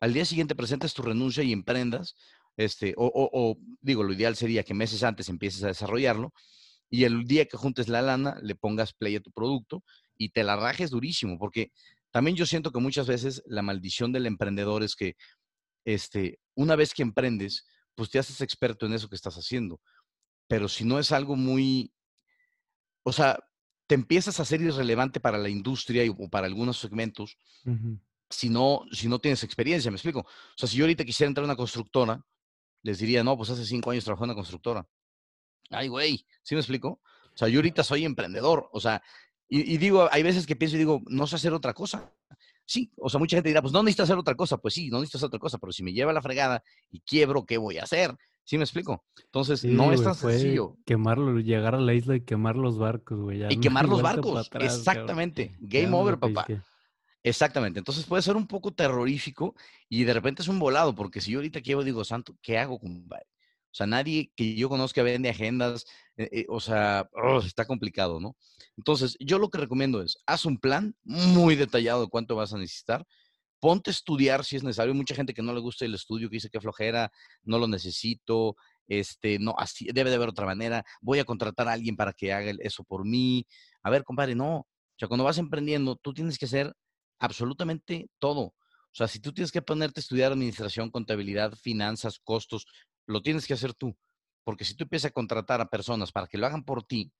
[0.00, 2.14] al día siguiente presentes tu renuncia y emprendas
[2.56, 6.32] este, o, digo, lo ideal sería que meses antes empieces a desarrollarlo
[6.88, 9.82] y el día que juntes la lana le pongas play a tu producto
[10.16, 11.72] y te la rajes durísimo, porque
[12.14, 15.16] también yo siento que muchas veces la maldición del emprendedor es que
[15.84, 19.80] este, una vez que emprendes, pues te haces experto en eso que estás haciendo.
[20.46, 21.92] Pero si no es algo muy,
[23.02, 23.40] o sea,
[23.88, 27.36] te empiezas a ser irrelevante para la industria o para algunos segmentos
[28.30, 30.20] si, no, si no tienes experiencia, ¿me explico?
[30.20, 32.24] O sea, si yo ahorita quisiera entrar a una constructora,
[32.82, 34.86] les diría, no, pues hace cinco años trabajé en una constructora.
[35.68, 37.00] Ay, güey, ¿sí me explico?
[37.34, 39.02] O sea, yo ahorita soy emprendedor, o sea,
[39.48, 42.12] Y, digo, hay veces que pienso y digo, no sé hacer otra cosa.
[42.64, 44.56] Sí, o sea, mucha gente dirá, pues no necesito hacer otra cosa.
[44.56, 47.44] Pues sí, no necesito hacer otra cosa, pero si me lleva la fregada y quiebro,
[47.44, 48.16] ¿qué voy a hacer?
[48.44, 49.04] ¿Sí me explico?
[49.24, 50.76] Entonces, no es tan sencillo.
[50.84, 53.44] Quemarlo, llegar a la isla y quemar los barcos, güey.
[53.48, 55.56] y quemar los barcos, exactamente.
[55.60, 56.46] Game over, papá.
[57.22, 57.78] Exactamente.
[57.78, 59.54] Entonces puede ser un poco terrorífico
[59.88, 62.78] y de repente es un volado, porque si yo ahorita quiero, digo, Santo, ¿qué hago,
[62.78, 63.26] compadre?
[63.74, 68.20] O sea, nadie que yo conozca vende agendas, eh, eh, o sea, oh, está complicado,
[68.20, 68.36] ¿no?
[68.76, 72.58] Entonces, yo lo que recomiendo es, haz un plan muy detallado de cuánto vas a
[72.58, 73.04] necesitar,
[73.60, 74.94] ponte a estudiar si es necesario.
[74.94, 77.10] mucha gente que no le gusta el estudio, que dice que flojera,
[77.42, 81.72] no lo necesito, este, no, así, debe de haber otra manera, voy a contratar a
[81.72, 83.46] alguien para que haga eso por mí.
[83.82, 84.56] A ver, compadre, no.
[84.56, 86.74] O sea, cuando vas emprendiendo, tú tienes que hacer
[87.18, 88.40] absolutamente todo.
[88.94, 92.66] O sea, si tú tienes que ponerte a estudiar administración, contabilidad, finanzas, costos,
[93.06, 93.96] lo tienes que hacer tú.
[94.44, 97.12] Porque si tú empiezas a contratar a personas para que lo hagan por ti,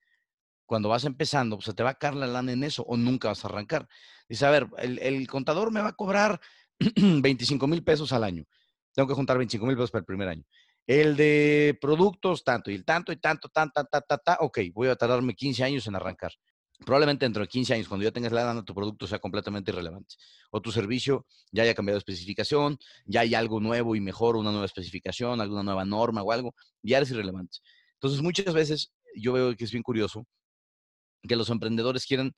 [0.67, 3.29] cuando vas empezando, pues se te va a caer la lana en eso o nunca
[3.29, 3.89] vas a arrancar.
[4.29, 6.41] Dice, a ver, el, contador me va a cobrar
[6.79, 8.45] 25 mil pesos al año.
[8.95, 10.45] Tengo que juntar 25 mil pesos para el primer año.
[10.87, 14.59] El de productos, tanto, y el tanto, y tanto, tan, ta, ta, ta, ta, ok,
[14.73, 16.33] voy a tardarme 15 años en arrancar
[16.85, 20.17] probablemente dentro de 15 años, cuando ya tengas la lana, tu producto sea completamente irrelevante.
[20.51, 24.51] O tu servicio ya haya cambiado de especificación, ya hay algo nuevo y mejor, una
[24.51, 27.59] nueva especificación, alguna nueva norma o algo, ya eres irrelevante.
[27.95, 30.27] Entonces, muchas veces yo veo que es bien curioso
[31.23, 32.35] que los emprendedores quieran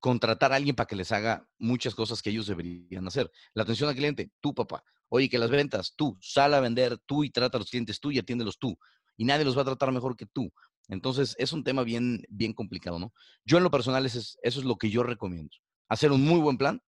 [0.00, 3.30] contratar a alguien para que les haga muchas cosas que ellos deberían hacer.
[3.54, 4.84] La atención al cliente, tú, papá.
[5.08, 6.18] Oye, que las ventas, tú.
[6.20, 8.76] Sal a vender tú y trata a los clientes tú y atiéndelos tú.
[9.16, 10.52] Y nadie los va a tratar mejor que tú.
[10.88, 13.12] Entonces, es un tema bien, bien complicado, ¿no?
[13.44, 15.56] Yo en lo personal, eso es, eso es lo que yo recomiendo.
[15.88, 16.80] Hacer un muy buen plan,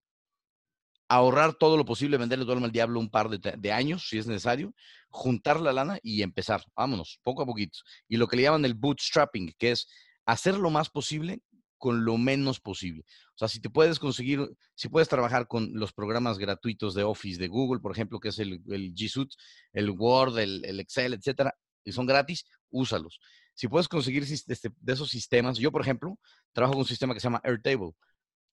[1.09, 4.75] ahorrar todo lo posible, venderle todo al diablo un par de, años, si es necesario,
[5.09, 6.63] juntar la lana y empezar.
[6.75, 7.79] Vámonos, poco a poquito.
[8.09, 9.89] Y lo que le llaman el bootstrapping, que es
[10.27, 11.41] hacer lo más posible
[11.79, 13.05] con lo menos posible.
[13.35, 14.41] O sea, si te puedes conseguir,
[14.75, 18.39] si puedes trabajar con los programas gratuitos de Office de Google, por ejemplo, que es
[18.39, 19.37] el, G Suite,
[19.73, 21.55] el Word, el, el Excel, etcétera,
[21.87, 23.19] y son gratis, úsalos
[23.57, 26.19] si puedes conseguir este, de esos sistemas, yo por ejemplo,
[26.53, 27.93] trabajo con un sistema que se llama Airtable,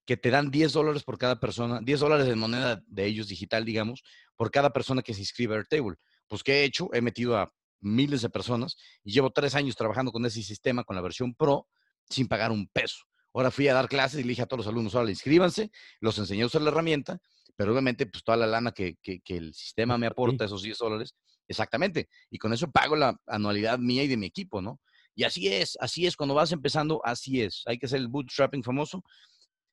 [0.05, 3.65] que te dan 10 dólares por cada persona, 10 dólares en moneda de ellos digital,
[3.65, 4.01] digamos,
[4.37, 5.95] por cada persona que se inscribe a Airtable.
[6.27, 6.89] Pues, ¿qué he hecho?
[6.93, 10.95] He metido a miles de personas y llevo tres años trabajando con ese sistema, con
[10.95, 11.67] la versión Pro,
[12.09, 13.03] sin pagar un peso.
[13.33, 15.69] Ahora fui a dar clases y le dije a todos los alumnos, ahora inscríbanse,
[15.99, 17.19] los enseñé a usar la herramienta,
[17.57, 20.77] pero obviamente pues toda la lana que, que, que el sistema me aporta, esos 10
[20.77, 21.13] dólares,
[21.47, 24.79] exactamente, y con eso pago la anualidad mía y de mi equipo, ¿no?
[25.15, 27.63] Y así es, así es, cuando vas empezando, así es.
[27.65, 29.03] Hay que hacer el bootstrapping famoso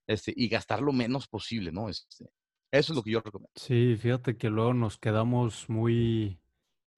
[0.07, 1.89] este, y gastar lo menos posible, ¿no?
[1.89, 2.31] Este,
[2.71, 3.53] eso es lo que yo recomiendo.
[3.57, 6.41] Sí, fíjate que luego nos quedamos muy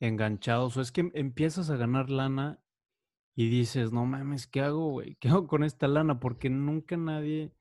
[0.00, 0.76] enganchados.
[0.76, 2.61] O es que empiezas a ganar lana
[3.35, 5.16] y dices, no mames, ¿qué hago, güey?
[5.20, 6.20] ¿Qué hago con esta lana?
[6.20, 7.52] Porque nunca nadie,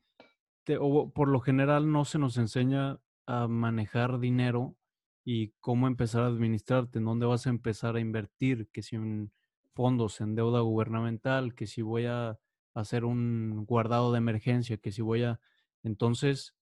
[0.66, 4.76] te, o por lo general no se nos enseña a manejar dinero
[5.24, 9.32] y cómo empezar a administrarte, en dónde vas a empezar a invertir, que si un
[9.74, 12.38] fondos en deuda gubernamental, que si voy a
[12.74, 15.40] hacer un guardado de emergencia, que si voy a...
[15.84, 16.56] Entonces,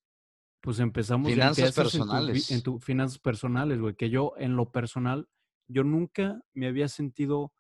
[0.61, 1.31] pues empezamos...
[1.31, 2.51] Finanzas personales.
[2.51, 5.27] En tu, finanzas personales, güey, que yo en lo personal,
[5.67, 7.53] yo nunca me había sentido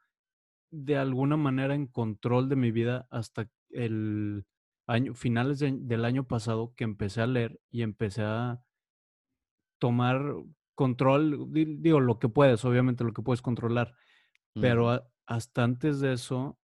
[0.71, 4.45] de alguna manera en control de mi vida hasta el
[4.85, 8.61] año, finales del año pasado que empecé a leer y empecé a
[9.79, 10.35] tomar
[10.79, 13.95] control, digo, lo que puedes, obviamente lo que puedes controlar,
[14.53, 16.57] pero hasta antes de eso,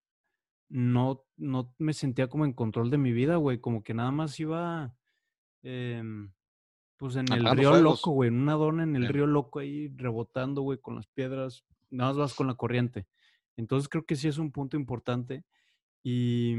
[0.69, 3.60] no, no me sentía como en control de mi vida, güey.
[3.60, 4.95] Como que nada más iba,
[5.63, 6.32] em,
[6.95, 8.30] pues en el río loco, güey.
[8.30, 11.65] En una dona en el río loco ahí rebotando, güey, con las piedras.
[11.89, 13.08] Nada más vas con la corriente.
[13.58, 15.43] Entonces creo que sí es un punto importante.
[16.04, 16.56] Y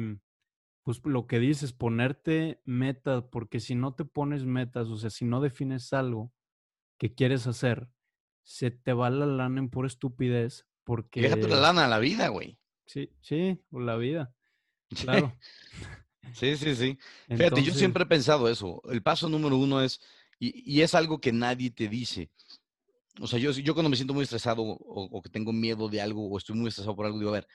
[0.82, 5.24] pues lo que dices, ponerte metas, porque si no te pones metas, o sea, si
[5.24, 6.34] no defines algo
[6.98, 7.88] que quieres hacer,
[8.42, 11.20] se te va la lana en pura estupidez porque...
[11.20, 12.58] Déjate la lana a la vida, güey.
[12.86, 14.32] Sí, sí, o la vida.
[15.04, 15.36] Claro.
[16.32, 16.98] Sí, sí, sí.
[17.28, 18.80] Fíjate, yo siempre he pensado eso.
[18.90, 20.00] El paso número uno es,
[20.38, 22.30] y, es algo que nadie te dice.
[23.20, 26.28] O sea, yo, yo cuando me siento muy estresado o, que tengo miedo de algo
[26.28, 27.48] o estoy muy estresado por algo, digo, a ver,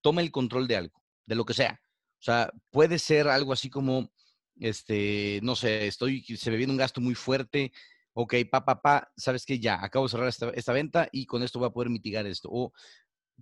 [0.00, 1.80] toma el control de algo, de lo que sea.
[2.20, 4.10] O sea, puede ser algo así como,
[4.56, 7.72] este, no sé, estoy, se me viene un gasto muy fuerte,
[8.20, 11.60] ok, pa, pa, pa, sabes que ya, acabo de cerrar esta, venta y con esto
[11.60, 12.48] voy a poder mitigar esto.
[12.50, 12.72] O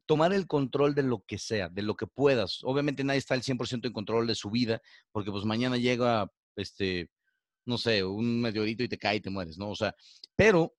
[0.05, 2.61] tomar el control de lo que sea, de lo que puedas.
[2.63, 7.11] Obviamente nadie está al 100% en control de su vida, porque pues mañana llega, este,
[7.65, 9.71] no sé, un meteorito y te cae y te mueres, ¿no?
[9.71, 9.95] O sea,
[10.37, 10.75] pero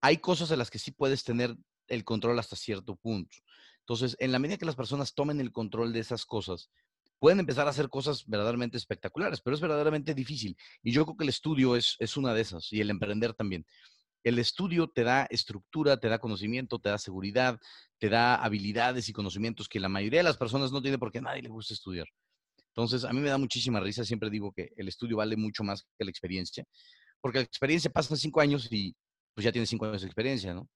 [0.00, 1.56] hay cosas en las que sí puedes tener
[1.88, 3.38] el control hasta cierto punto.
[3.80, 6.70] Entonces, en la medida que las personas tomen el control de esas cosas,
[7.22, 10.56] pueden empezar a hacer cosas verdaderamente espectaculares, pero es verdaderamente difícil.
[10.82, 13.64] Y yo creo que el estudio es, es una de esas y el emprender también.
[14.24, 17.60] El estudio te da estructura, te da conocimiento, te da seguridad,
[17.98, 21.20] te da habilidades y conocimientos que la mayoría de las personas no tiene porque a
[21.20, 22.08] nadie le gusta estudiar.
[22.70, 25.84] Entonces, a mí me da muchísima risa, siempre digo que el estudio vale mucho más
[25.96, 26.64] que la experiencia,
[27.20, 28.96] porque la experiencia pasa cinco años y
[29.32, 30.68] pues ya tienes cinco años de experiencia, ¿no?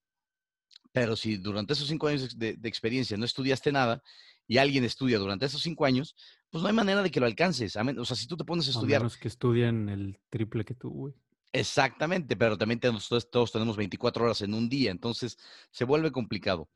[0.96, 4.02] Pero si durante esos cinco años de, experiencia no estudiaste nada
[4.48, 6.16] y alguien estudia durante esos cinco años,
[6.48, 7.76] pues no hay manera de que lo alcances.
[7.76, 9.02] O sea, si tú te pones a estudiar.
[9.02, 11.14] A menos que estudien el triple que tú, güey.
[11.52, 15.36] Exactamente, pero también tenemos, todos tenemos 24 horas en un día, entonces
[15.70, 16.66] se vuelve complicado.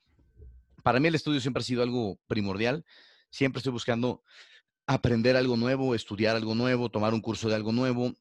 [0.83, 2.85] Para mí el estudio siempre ha sido algo primordial,
[3.31, 4.23] siempre estoy buscando
[4.87, 8.13] aprender algo nuevo, estudiar algo nuevo, tomar un curso de algo nuevo,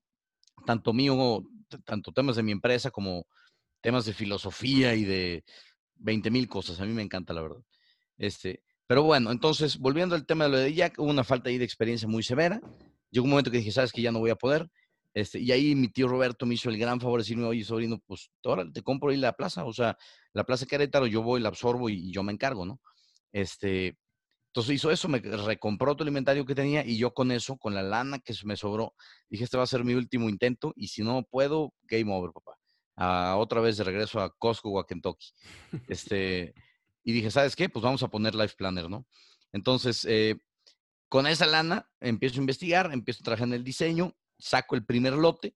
[0.65, 1.43] tanto mío,
[1.83, 3.27] tanto temas de mi empresa como
[3.81, 5.43] temas de filosofía y de
[5.99, 6.79] 20 mil cosas.
[6.79, 7.63] A mí me encanta, la verdad.
[8.17, 11.57] Este, pero bueno, entonces, volviendo al tema de lo de Jack, hubo una falta ahí
[11.57, 12.59] de experiencia muy severa.
[13.11, 14.69] Llegó un momento que dije, sabes que ya no voy a poder.
[15.13, 17.99] Este, y ahí mi tío Roberto me hizo el gran favor de decirme, oye, sobrino,
[18.05, 19.97] pues ahora te compro ahí la plaza, o sea,
[20.33, 22.79] la plaza Querétaro, yo voy, la absorbo y, yo me encargo, ¿no?
[23.31, 23.97] Este,
[24.47, 27.73] entonces hizo eso, me recompró todo el inventario que tenía y yo con eso, con
[27.73, 28.93] la lana que me sobró,
[29.29, 32.58] dije, este va a ser mi último intento y si no puedo, game over, papá.
[32.99, 35.27] Otra vez de regreso a Costco o a Kentucky.
[35.87, 36.53] Este,
[37.03, 37.69] y dije, ¿sabes qué?
[37.69, 39.07] Pues vamos a poner Life Planner, ¿no?
[39.51, 40.37] Entonces, eh,
[41.07, 45.13] con esa lana empiezo a investigar, empiezo a trabajar en el diseño, saco el primer
[45.13, 45.55] lote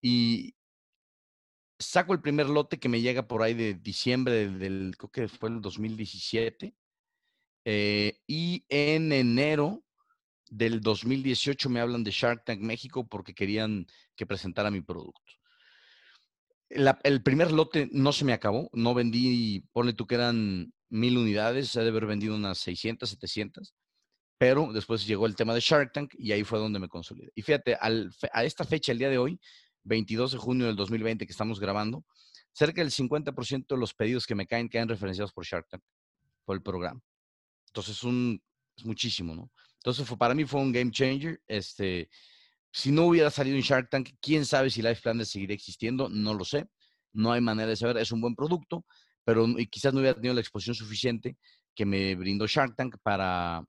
[0.00, 0.54] y
[1.78, 5.50] saco el primer lote que me llega por ahí de diciembre del, creo que fue
[5.50, 6.74] el 2017.
[7.68, 9.84] Eh, y en enero
[10.48, 15.32] del 2018 me hablan de Shark Tank México porque querían que presentara mi producto.
[16.68, 21.68] El primer lote no se me acabó, no vendí, ponle tú que eran mil unidades,
[21.68, 23.74] se debe haber vendido unas 600, 700
[24.38, 27.32] pero después llegó el tema de Shark Tank y ahí fue donde me consolidé.
[27.34, 29.40] Y fíjate, a esta fecha, el día de hoy,
[29.84, 32.04] 22 de junio del 2020 que estamos grabando,
[32.52, 35.82] cerca del 50% de los pedidos que me caen caen referenciados por Shark Tank,
[36.44, 37.00] por el programa.
[37.68, 38.42] Entonces, un,
[38.76, 39.50] es muchísimo, ¿no?
[39.76, 41.40] Entonces, fue, para mí fue un game changer.
[41.46, 42.10] Este,
[42.76, 46.34] si no hubiera salido en Shark Tank, quién sabe si Life Planner seguiría existiendo, no
[46.34, 46.68] lo sé.
[47.14, 48.84] No hay manera de saber, es un buen producto,
[49.24, 51.38] pero quizás no hubiera tenido la exposición suficiente
[51.74, 53.64] que me brindó Shark Tank para,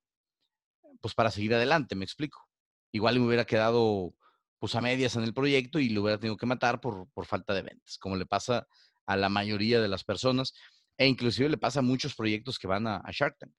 [1.00, 2.50] pues para seguir adelante, me explico.
[2.91, 4.13] Igual me hubiera quedado
[4.60, 7.54] pues a medias en el proyecto y lo hubiera tenido que matar por, por falta
[7.54, 8.67] de ventas, como le pasa
[9.06, 10.54] a la mayoría de las personas
[10.98, 13.54] e inclusive le pasa a muchos proyectos que van a, Shark Tank,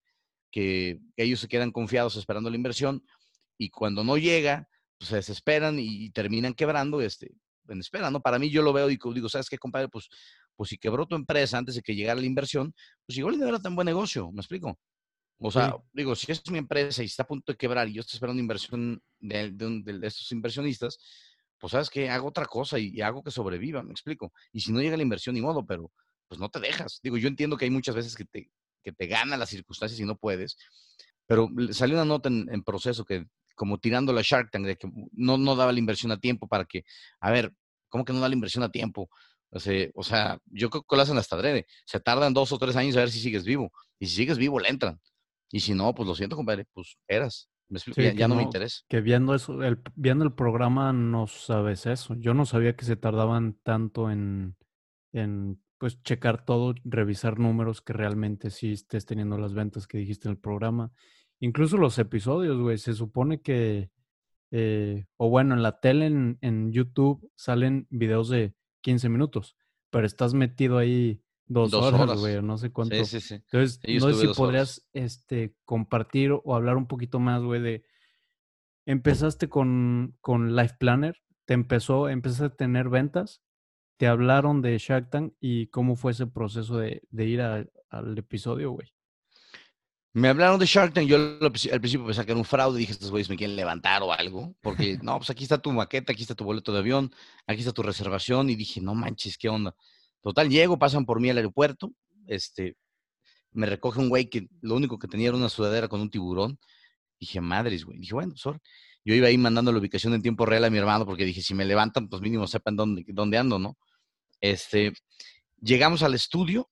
[0.50, 3.02] que, ellos se quedan confiados esperando la inversión
[3.56, 7.32] y cuando no llega, pues se desesperan y, terminan quebrando, este,
[7.68, 8.20] en espera, ¿no?
[8.20, 9.88] Para mí yo lo veo y digo, ¿sabes qué, compadre?
[9.88, 10.08] Pues,
[10.56, 12.74] pues si quebró tu empresa antes de que llegara la inversión,
[13.06, 14.78] pues igual no era tan buen negocio, ¿me explico?
[15.40, 18.00] O sea, digo, si es mi empresa y está a punto de quebrar y yo
[18.00, 20.98] estoy esperando inversión de, de, estos inversionistas,
[21.58, 24.32] pues sabes que hago otra cosa y, hago que sobreviva, me explico.
[24.52, 25.92] Y si no llega la inversión, ni modo, pero
[26.26, 26.98] pues no te dejas.
[27.02, 28.50] Digo, yo entiendo que hay muchas veces que te,
[28.82, 30.56] que te ganan las circunstancias y no puedes,
[31.26, 33.26] pero salió una nota en, proceso que
[33.58, 36.64] como tirando la Shark Tank de que no, no daba la inversión a tiempo para
[36.64, 36.84] que,
[37.20, 37.52] a ver,
[37.90, 39.10] ¿cómo que no da la inversión a tiempo?
[39.50, 41.66] O sea, o sea yo creo que lo hacen hasta adrede.
[41.84, 43.70] Se tardan dos o tres años a ver si sigues vivo.
[43.98, 45.00] Y si sigues vivo, le entran.
[45.50, 47.48] Y si no, pues lo siento, compadre, pues eras.
[47.96, 48.82] ya, no, me interesa.
[48.88, 52.14] Que viendo eso, el, viendo el programa no sabes eso.
[52.14, 54.56] Yo no sabía que se tardaban tanto en,
[55.12, 60.28] en pues checar todo, revisar números que realmente sí estés teniendo las ventas que dijiste
[60.28, 60.92] en el programa.
[61.40, 63.90] Incluso los episodios, güey, se supone que,
[64.50, 69.56] eh, o bueno, en la tele, en, en YouTube, salen videos de 15 minutos,
[69.90, 72.94] pero estás metido ahí Dos, horas, güey, no sé cuánto.
[72.96, 73.34] Sí, sí, sí.
[73.34, 77.84] Entonces, no sé si podrías este, compartir o hablar un poquito más, güey, de...
[78.84, 83.42] Empezaste con, con Life Planner, te empezó, empezaste a tener ventas,
[83.98, 88.70] te hablaron de Shark Tank y cómo fue ese proceso de, de ir al episodio,
[88.70, 88.92] güey.
[90.18, 93.12] Me hablaron de Shark Tank, yo al principio pensé que era un fraude, dije, estos
[93.12, 96.34] güeyes me quieren levantar o algo, porque no, pues aquí está tu maqueta, aquí está
[96.34, 97.12] tu boleto de avión,
[97.46, 99.76] aquí está tu reservación, y dije, no manches, ¿qué onda?
[100.20, 101.92] Total, llego, pasan por mí al aeropuerto,
[102.26, 102.76] este,
[103.52, 106.58] me recoge un güey que lo único que tenía era una sudadera con un tiburón.
[107.20, 107.98] Dije, madres, güey.
[107.98, 108.58] Dije, bueno, sorry.
[109.04, 111.54] Yo iba ahí mandando la ubicación en tiempo real a mi hermano porque dije, si
[111.54, 113.78] me levantan, pues mínimo sepan dónde, dónde ando, ¿no?
[114.40, 114.92] Este,
[115.60, 116.68] llegamos al estudio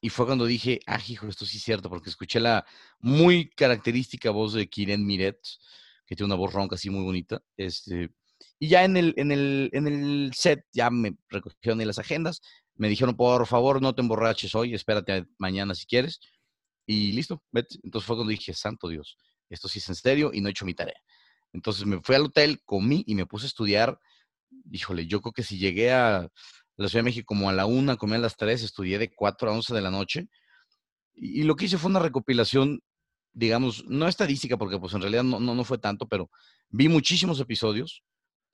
[0.00, 2.64] y fue cuando dije, ah, hijo, esto sí es cierto, porque escuché la
[3.00, 5.40] muy característica voz de Kiren Miret,
[6.06, 7.42] que tiene una voz ronca así muy bonita.
[7.56, 8.10] Este,
[8.58, 12.40] y ya en el, en el, en el set ya me recogieron las agendas,
[12.76, 16.20] me dijeron, por favor, no te emborraches hoy, espérate mañana si quieres.
[16.86, 19.18] Y listo, Entonces fue cuando dije, santo Dios.
[19.50, 21.00] esto sí es en serio y no he hecho mi tarea.
[21.52, 23.98] Entonces me fui al hotel, comí y me puse a estudiar.
[24.70, 26.28] Híjole, yo creo que si llegué a
[26.78, 29.50] la Ciudad de México como a la una, comí a las tres, estudié de 4
[29.50, 30.28] a 11 de la noche.
[31.14, 32.80] Y, lo que hice fue una recopilación,
[33.32, 36.30] digamos, no estadística, porque pues en realidad no, no, no fue tanto, pero
[36.68, 38.02] vi muchísimos episodios,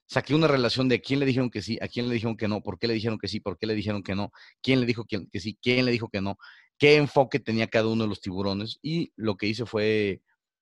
[0.07, 2.47] saqué una relación de a quién le dijeron que sí, a quién le dijeron que
[2.47, 4.85] no, por qué le dijeron que sí, por qué le dijeron que no, quién le
[4.85, 6.37] dijo que, que sí, quién le dijo que no,
[6.77, 8.79] qué enfoque tenía cada uno de los tiburones.
[8.81, 10.21] Y lo que hice fue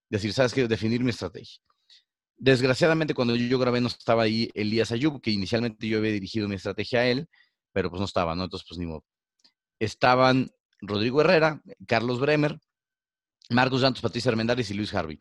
[0.10, 0.68] decir, ¿sabes qué?
[0.68, 1.60] Definir mi estrategia.
[2.38, 6.56] Desgraciadamente, cuando yo grabé no estaba ahí Elías Ayub, que inicialmente yo había dirigido mi
[6.56, 7.28] estrategia a él,
[7.74, 8.46] pero pues no estaba, ¿no?
[8.46, 9.04] Entonces, pues ni modo.
[9.80, 12.60] Estaban Rodrigo Herrera, Carlos Bremer,
[13.50, 15.20] Marcos Santos, Patricia Armendáriz y Luis Harvey.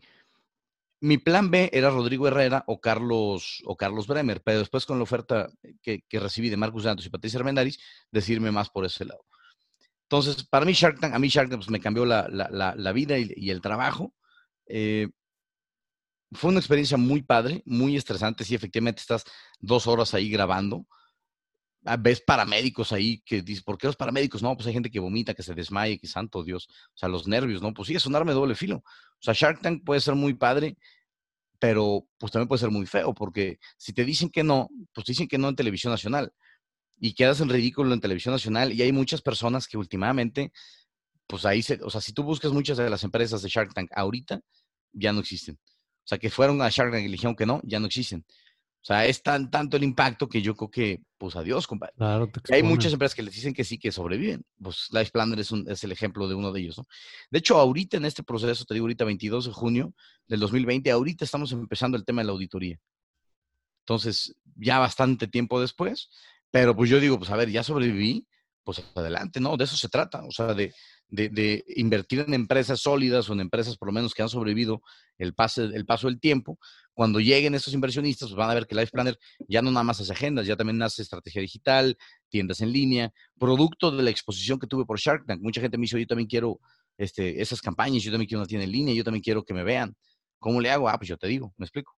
[1.01, 5.03] Mi plan B era Rodrigo Herrera o Carlos, o Carlos Bremer, pero después con la
[5.03, 5.51] oferta
[5.83, 7.79] que, recibí de Marcos Santos y Patricia Armendáriz,
[8.13, 9.25] decirme más por ese lado.
[10.05, 13.51] Entonces, para mí Shark Tank, a mí Shark Tank pues, me cambió la, vida y,
[13.51, 14.15] el trabajo.
[14.67, 15.09] Eh,
[16.33, 18.45] fue una experiencia muy padre, muy estresante.
[18.45, 19.25] Sí, efectivamente estás
[19.59, 20.87] dos horas ahí grabando.
[21.85, 24.43] Ah, ves paramédicos ahí que dices, ¿por qué los paramédicos?
[24.43, 26.69] No, pues hay gente que vomita, que se desmaye, que santo Dios.
[26.95, 27.75] O sea, los nervios, ¿no?
[27.75, 28.77] Pues sí, es un de doble filo.
[28.77, 28.85] O
[29.21, 30.77] sea, Shark Tank puede ser muy padre,
[31.59, 35.29] pero pues también puede ser muy feo, porque si te dicen que no, pues dicen
[35.29, 36.33] que no en televisión nacional.
[36.99, 38.73] Y quedas en ridículo en televisión nacional.
[38.73, 40.53] Y hay muchas personas que últimamente,
[41.27, 43.91] pues ahí se, o sea, si tú buscas muchas de las empresas de Shark Tank
[43.95, 44.41] ahorita,
[44.93, 45.59] ya no existen.
[46.05, 48.25] O sea, que fueron a Shark Tank y dijeron que no, ya no existen.
[48.83, 51.95] O sea, es tan tanto el impacto que yo creo que, pues adiós, compadre.
[51.97, 54.45] Claro, hay muchas empresas que les dicen que sí, que sobreviven.
[54.61, 56.85] Pues Life Planner es, un, es el ejemplo de uno de ellos, ¿no?
[57.31, 59.95] De hecho, ahorita en este proceso, te digo ahorita 22 de junio
[60.27, 62.81] del 2020, ahorita estamos empezando el tema de la auditoría.
[63.83, 66.11] Entonces, ya bastante tiempo después,
[66.51, 68.27] pero pues yo digo, pues a ver, ya sobreviví,
[68.65, 69.57] pues adelante, ¿no?
[69.57, 70.73] De eso se trata, o sea, de,
[71.09, 74.83] de, invertir en empresas sólidas o en empresas por lo menos que han sobrevivido
[75.19, 76.59] el, pase, el paso del tiempo.
[76.95, 79.19] Cuando lleguen estos inversionistas, pues van a ver que Life Planner
[79.49, 81.97] ya no nada más hace agendas, ya también hace estrategia digital,
[82.29, 85.41] tiendas en línea, producto de la exposición que tuve por Shark Tank.
[85.41, 86.61] Mucha gente me dice, yo también quiero
[86.99, 89.65] este, esas campañas, yo también quiero una tienda en línea, yo también quiero que me
[89.65, 89.97] vean.
[90.39, 90.89] ¿Cómo le hago?
[90.89, 91.97] Ah, pues yo te digo, me explico.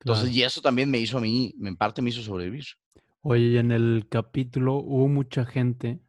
[0.00, 2.64] Entonces, y eso también me hizo a mí, en parte me hizo sobrevivir.
[3.22, 6.00] Oye, en el capítulo hubo mucha gente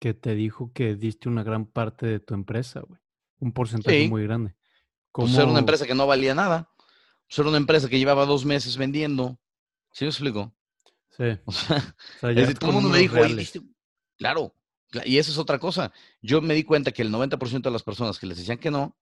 [0.00, 3.00] que te dijo que diste una gran parte de tu empresa, güey.
[3.38, 4.54] Un porcentaje muy grande.
[5.12, 5.28] ¿Cómo...
[5.28, 6.69] Pues era una empresa que no valía nada.
[7.30, 9.38] Pues era una empresa que llevaba dos meses vendiendo.
[9.92, 10.52] ¿Sí me explico?
[11.16, 11.24] Sí.
[11.46, 11.94] O sea,
[12.58, 13.18] todo el mundo me dijo,
[14.18, 14.52] claro,
[15.04, 15.92] y esa es otra cosa.
[16.20, 18.98] Yo me di cuenta que el 90% de las personas que les decían que no,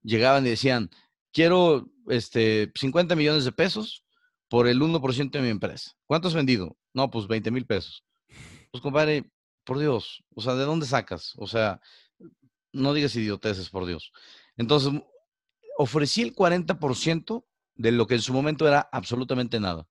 [0.00, 0.90] llegaban y decían,
[1.32, 4.04] quiero este, 50 millones de pesos
[4.48, 5.90] por el 1% de mi empresa.
[6.06, 6.76] ¿Cuánto has vendido?
[6.94, 8.04] No, pues 20 mil pesos.
[8.70, 9.28] Pues compadre,
[9.64, 11.32] por Dios, o sea, ¿de dónde sacas?
[11.36, 11.80] O sea,
[12.72, 14.12] no digas idioteces, por Dios.
[14.56, 14.92] Entonces,
[15.76, 17.44] ofrecí el 40%
[17.74, 19.86] de lo que en su momento era absolutamente nada.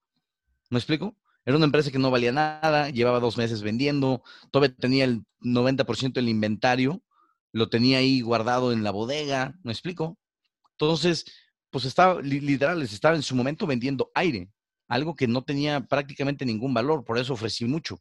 [0.69, 1.17] ¿Me explico?
[1.45, 6.13] Era una empresa que no valía nada, llevaba dos meses vendiendo, todavía tenía el 90%
[6.13, 7.03] del inventario,
[7.51, 10.17] lo tenía ahí guardado en la bodega, ¿me explico?
[10.73, 11.25] Entonces,
[11.69, 14.49] pues estaba, literal, estaba en su momento vendiendo aire,
[14.87, 17.99] algo que no tenía prácticamente ningún valor, por eso ofrecí mucho.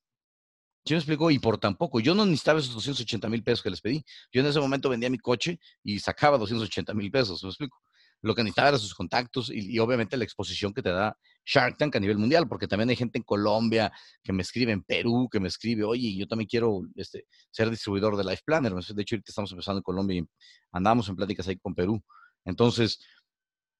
[0.84, 1.30] ¿Sí me explico?
[1.30, 2.00] Y por tampoco.
[2.00, 4.02] Yo no necesitaba esos 280 mil pesos que les pedí.
[4.32, 7.42] Yo en ese momento vendía mi coche y sacaba 280 mil pesos.
[7.44, 7.78] ¿Me explico?
[8.22, 11.96] Lo que necesitaba era sus contactos y, obviamente la exposición que te da Shark Tank
[11.96, 13.92] a nivel mundial, porque también hay gente en Colombia
[14.22, 18.16] que me escribe, en Perú, que me escribe, oye, yo también quiero este, ser distribuidor
[18.16, 18.72] de Life Planner.
[18.72, 20.28] De hecho, ahorita estamos empezando en Colombia y
[20.72, 22.02] andamos en pláticas ahí con Perú.
[22.44, 23.00] Entonces,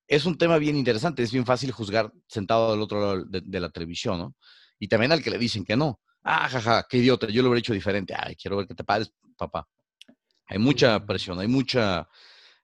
[0.09, 1.23] es un tema bien interesante.
[1.23, 4.35] Es bien fácil juzgar sentado al otro lado de, de la televisión, ¿no?
[4.79, 7.61] Y también al que le dicen que no Ah, jaja, qué idiota, yo lo hubiera
[7.61, 8.15] hecho diferente.
[8.17, 9.67] Ay, quiero ver que te pares, papá.
[10.47, 12.09] Hay mucha presión, hay mucha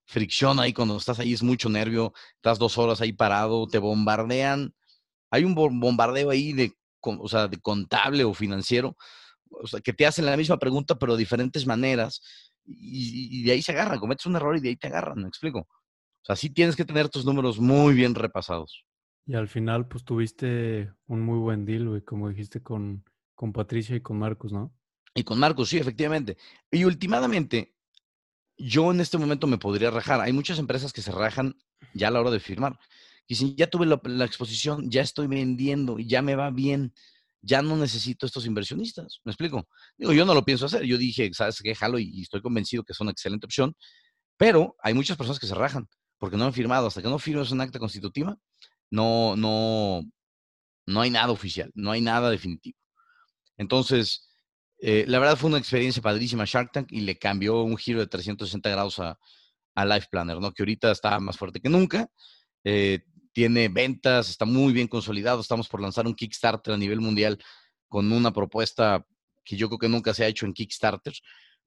[0.07, 4.75] fricción ahí cuando estás ahí, es mucho nervio, estás dos horas ahí parado, te bombardean.
[5.31, 8.97] Hay un bombardeo ahí de, o sea, de contable o financiero,
[9.51, 12.21] o sea, que te hacen la misma pregunta, pero de diferentes maneras,
[12.65, 15.61] y, de ahí se agarran, cometes un error y de ahí te agarran, ¿me explico?
[15.61, 18.85] O sea, sí tienes que tener tus números muy bien repasados.
[19.27, 23.05] Y al final, pues tuviste un muy buen deal, güey, como dijiste con,
[23.35, 24.73] con Patricia y con Marcos, ¿no?
[25.15, 26.37] Y con Marcos, sí, efectivamente.
[26.71, 27.75] Y últimamente,
[28.59, 30.21] yo en este momento me podría rajar.
[30.21, 31.57] Hay muchas empresas que se rajan
[31.95, 32.79] ya a la hora de firmar.
[33.27, 36.95] Y si ya tuve la, exposición, ya estoy vendiendo, ya me va bien,
[37.43, 39.21] ya no necesito estos inversionistas.
[39.25, 39.69] ¿Me explico?
[39.99, 40.85] Digo, yo no lo pienso hacer.
[40.85, 41.75] Yo dije, ¿sabes qué?
[41.75, 43.75] Jalo y, estoy convencido que es una excelente opción.
[44.37, 45.89] Pero hay muchas personas que se rajan
[46.19, 46.87] porque no han firmado.
[46.87, 48.37] Hasta que no firmes un acta constitutiva,
[48.91, 50.03] no, no,
[50.87, 52.79] no hay nada oficial, no hay nada definitivo.
[53.57, 54.29] Entonces,
[54.79, 58.07] eh, la verdad fue una experiencia padrísima Shark Tank y le cambió un giro de
[58.07, 59.19] 360 grados a,
[59.75, 60.53] a Life Planner, ¿no?
[60.53, 62.09] Que ahorita está más fuerte que nunca.
[62.65, 63.01] Eh,
[63.33, 65.41] tiene ventas, está muy bien consolidado.
[65.41, 67.39] Estamos por lanzar un Kickstarter a nivel mundial
[67.87, 69.05] con una propuesta
[69.45, 71.13] que yo creo que nunca se ha hecho en Kickstarter.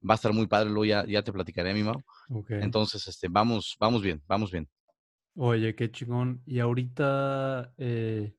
[0.08, 2.02] Va a estar muy padre, luego ya, ya te platicaré, mi Mau.
[2.48, 4.68] Entonces, este, vamos, vamos bien, vamos bien.
[5.36, 6.42] Oye, qué chingón.
[6.44, 8.34] Y ahorita eh,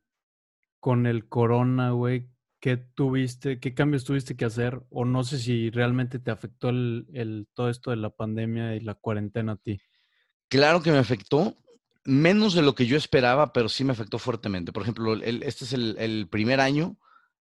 [0.80, 2.30] con el corona, güey,
[2.62, 4.82] ¿qué tuviste, qué cambios tuviste que hacer?
[4.92, 8.94] O no sé si realmente te afectó el, todo esto de la pandemia y la
[8.94, 9.82] cuarentena a ti.
[10.48, 11.58] Claro que me afectó,
[12.06, 14.72] menos de lo que yo esperaba, pero sí me afectó fuertemente.
[14.72, 16.98] Por ejemplo, este es el, primer año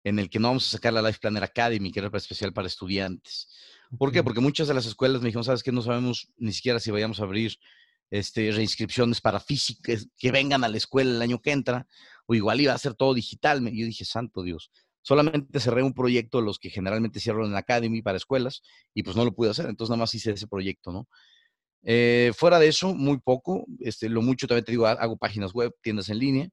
[0.05, 2.69] en el que no vamos a sacar la Life Planner Academy, que era especial para
[2.69, 3.49] estudiantes.
[3.99, 4.23] ¿Por qué?
[4.23, 5.73] Porque muchas de las escuelas me dijeron, ¿sabes qué?
[5.73, 7.57] No sabemos ni siquiera si vayamos a abrir
[8.11, 11.87] este, reinscripciones para físicas que vengan a la escuela el año que entra,
[12.27, 13.63] o igual iba a ser todo digital.
[13.65, 14.71] Yo dije, santo Dios,
[15.07, 19.17] solamente cerré un proyecto los que generalmente cierro en la Academy para escuelas y pues
[19.17, 21.07] no lo pude hacer, entonces nada más hice ese proyecto, ¿no?
[21.85, 25.73] Eh, fuera de eso, muy poco, este, lo mucho también te digo, hago páginas web,
[25.81, 26.49] tiendas en línea,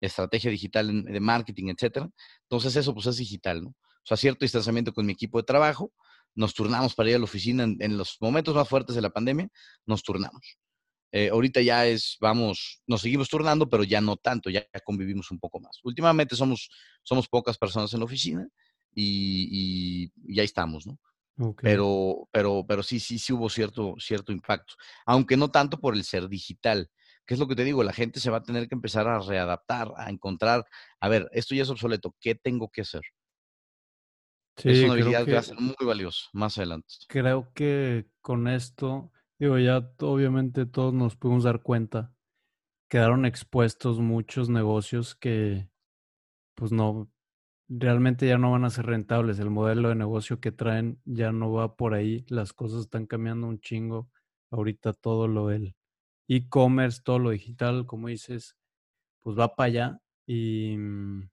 [0.00, 2.08] estrategia digital de marketing, etcétera.
[2.42, 3.70] Entonces eso pues es digital, ¿no?
[3.70, 5.92] O sea, cierto distanciamiento con mi equipo de trabajo,
[6.36, 9.48] nos turnamos para ir a la oficina en los momentos más fuertes de la pandemia,
[9.86, 10.56] nos turnamos.
[11.10, 15.38] Eh, ahorita ya es, vamos, nos seguimos turnando, pero ya no tanto, ya, convivimos un
[15.38, 15.78] poco más.
[15.82, 16.70] Últimamente somos,
[17.02, 18.46] somos pocas personas en la oficina
[18.94, 20.98] y, y, ahí estamos, ¿no?
[21.62, 24.74] Pero, pero, pero sí, sí, sí hubo cierto, cierto impacto,
[25.06, 26.90] aunque no tanto por el ser digital.
[27.24, 27.84] ¿Qué es lo que te digo?
[27.84, 30.64] La gente se va a tener que empezar a readaptar, a encontrar,
[30.98, 33.02] a ver, esto ya es obsoleto, ¿qué tengo que hacer?
[34.56, 36.88] Sí, es una habilidad que va a ser muy valiosa más adelante.
[37.06, 42.12] Creo que con esto Digo, ya obviamente todos nos pudimos dar cuenta.
[42.90, 45.70] Quedaron expuestos muchos negocios que,
[46.56, 47.10] pues no,
[47.68, 49.38] realmente ya no van a ser rentables.
[49.40, 52.24] El modelo de negocio que traen ya no va por ahí.
[52.28, 54.10] Las cosas están cambiando un chingo.
[54.50, 55.76] Ahorita todo lo del
[56.28, 58.56] e-commerce, todo lo digital, como dices,
[59.20, 60.02] pues va para allá.
[60.26, 61.30] Y mm,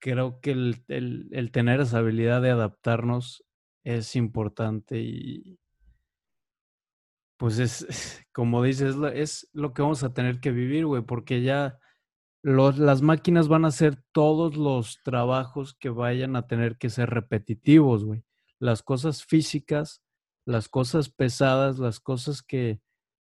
[0.00, 3.44] creo que el, el tener esa habilidad de adaptarnos
[3.84, 5.58] es importante y,
[7.36, 11.78] pues es, como dices, es lo que vamos a tener que vivir, güey, porque ya
[12.42, 17.10] los, las máquinas van a hacer todos los trabajos que vayan a tener que ser
[17.10, 18.22] repetitivos, güey.
[18.58, 20.02] Las cosas físicas,
[20.44, 22.80] las cosas pesadas, las cosas que,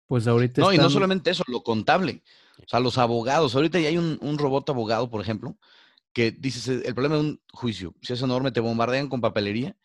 [0.08, 0.62] pues ahorita.
[0.62, 2.24] No, y no solamente eso, lo contable.
[2.60, 3.56] O sea, los abogados.
[3.56, 5.58] Ahorita ya hay un, un robot abogado, por ejemplo,
[6.14, 9.76] que dices, el problema de un juicio, si es enorme, te bombardean con papelería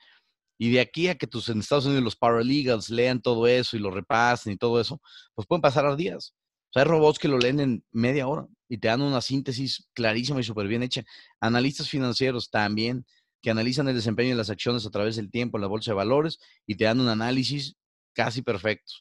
[0.63, 3.81] y de aquí a que tus en Estados Unidos los paralegals lean todo eso y
[3.81, 5.01] lo repasen y todo eso,
[5.35, 6.35] pues pueden pasar días.
[6.75, 10.43] Hay robots que lo leen en media hora y te dan una síntesis clarísima y
[10.43, 11.03] súper bien hecha.
[11.41, 13.07] Analistas financieros también,
[13.41, 15.95] que analizan el desempeño de las acciones a través del tiempo en la bolsa de
[15.95, 17.77] valores y te dan un análisis
[18.13, 18.93] casi perfecto.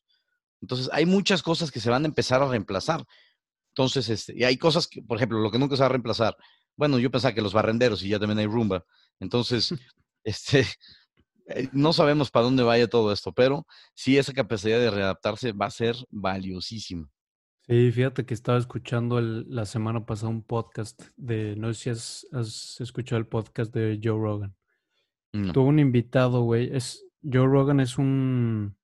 [0.62, 3.04] Entonces, hay muchas cosas que se van a empezar a reemplazar.
[3.72, 6.38] Entonces, este, y hay cosas que, por ejemplo, lo que nunca se va a reemplazar.
[6.78, 8.86] Bueno, yo pensaba que los barrenderos y ya también hay rumba.
[9.20, 9.74] Entonces,
[10.24, 10.66] este,
[11.72, 15.72] no sabemos para dónde vaya todo esto, pero sí esa capacidad de readaptarse va a
[15.72, 17.10] ser valiosísima.
[17.68, 22.82] Sí, fíjate que estaba escuchando la semana pasada un podcast de, no sé si has,
[22.82, 24.56] escuchado el podcast de Joe Rogan.
[25.54, 26.76] Tuvo un invitado, güey.
[26.76, 28.76] Es, Joe Rogan es un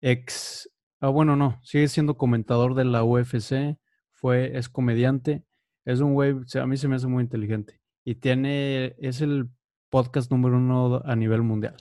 [0.00, 3.76] ex, ah, bueno, no, sigue siendo comentador de la UFC,
[4.12, 5.44] fue, es comediante,
[5.84, 9.48] es un güey, a mí se me hace muy inteligente y tiene, es el
[9.90, 11.76] podcast número uno a nivel mundial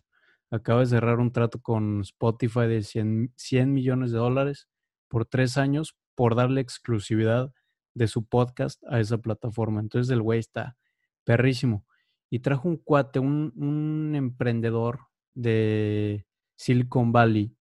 [0.51, 4.67] acaba de cerrar un trato con Spotify de 100, 100 millones de dólares
[5.07, 7.53] por tres años por darle exclusividad
[7.93, 9.79] de su podcast a esa plataforma.
[9.79, 10.77] Entonces el güey está
[11.23, 11.85] perrísimo.
[12.29, 16.25] Y trajo un cuate, un, emprendedor de
[16.55, 17.55] Silicon Valley,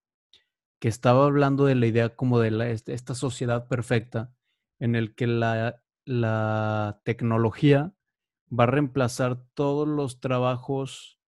[0.79, 4.33] que estaba hablando de la idea como de la, este, esta sociedad perfecta
[4.79, 7.93] en el que la, la tecnología
[8.51, 11.20] va a reemplazar todos los trabajos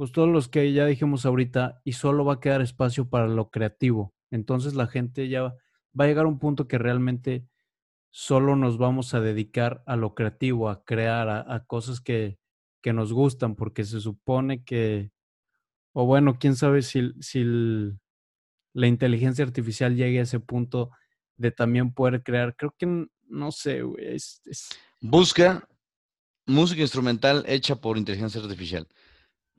[0.00, 3.50] pues todos los que ya dijimos ahorita, y solo va a quedar espacio para lo
[3.50, 4.14] creativo.
[4.30, 5.54] Entonces la gente ya va
[5.98, 7.46] a llegar a un punto que realmente
[8.08, 12.38] solo nos vamos a dedicar a lo creativo, a crear, a, cosas que,
[12.80, 15.12] que, nos gustan, porque se supone que,
[15.92, 17.44] o bueno, quién sabe si, si
[18.72, 20.92] la inteligencia artificial llegue a ese punto
[21.36, 22.56] de también poder crear.
[22.56, 24.16] Creo que, no sé, güey.
[25.02, 25.68] Busca
[26.46, 28.88] música instrumental hecha por inteligencia artificial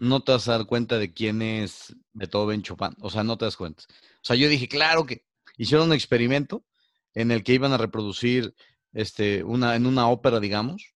[0.01, 2.95] no te vas a dar cuenta de quién es Beethoven Chopin.
[3.01, 3.83] O sea, no te das cuenta.
[3.87, 5.25] O sea, yo dije, claro que
[5.57, 6.65] hicieron un experimento
[7.13, 8.55] en el que iban a reproducir
[8.93, 10.95] este, una, en una ópera, digamos,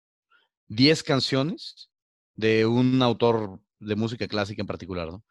[0.66, 1.88] 10 canciones
[2.34, 5.24] de un autor de música clásica en particular, ¿no?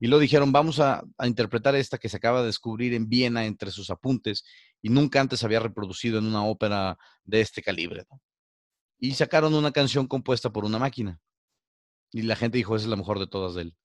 [0.00, 3.70] Y lo dijeron, vamos a, interpretar esta que se acaba de descubrir en Viena entre
[3.70, 4.44] sus apuntes
[4.82, 8.06] y nunca antes había reproducido en una ópera de este calibre.
[8.98, 11.20] Y sacaron una canción compuesta por una máquina.
[12.10, 13.76] Y la gente dijo, esa es la mejor de todas de él.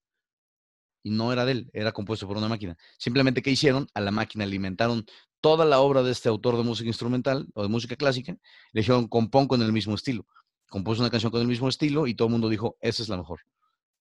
[1.02, 2.76] Y no era de él, era compuesto por una máquina.
[2.98, 3.86] Simplemente, ¿qué hicieron?
[3.94, 5.06] A la máquina alimentaron
[5.40, 8.32] toda la obra de este autor de música instrumental o de música clásica.
[8.72, 10.26] Le dijeron, compón con el mismo estilo.
[10.68, 13.16] Compuso una canción con el mismo estilo y todo el mundo dijo, esa es la
[13.16, 13.40] mejor.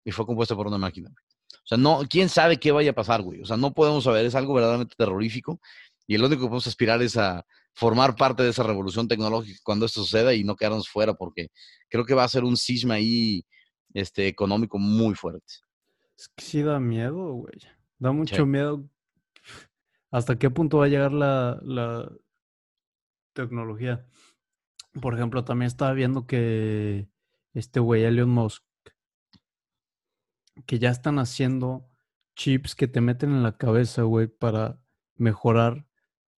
[0.05, 1.11] Y fue compuesta por una máquina.
[1.11, 3.43] O sea, no, quién sabe qué vaya a pasar, güey.
[3.43, 5.61] O sea, no podemos saber, es algo verdaderamente terrorífico.
[6.07, 7.45] Y el único que podemos aspirar es a
[7.75, 11.49] formar parte de esa revolución tecnológica cuando esto suceda y no quedarnos fuera, porque
[11.91, 13.45] creo que va a ser un cisma ahí
[13.97, 15.55] este, económico muy fuerte.
[16.19, 17.59] Es que sí da miedo, güey.
[17.99, 18.87] Da mucho miedo.
[20.11, 22.13] ¿Hasta qué punto va a llegar la, la
[23.33, 24.07] tecnología?
[25.01, 27.09] Por ejemplo, también estaba viendo que
[27.55, 28.63] este güey, Elon Musk,
[30.67, 31.89] que ya están haciendo
[32.35, 34.79] chips que te meten en la cabeza, güey, para
[35.17, 35.87] mejorar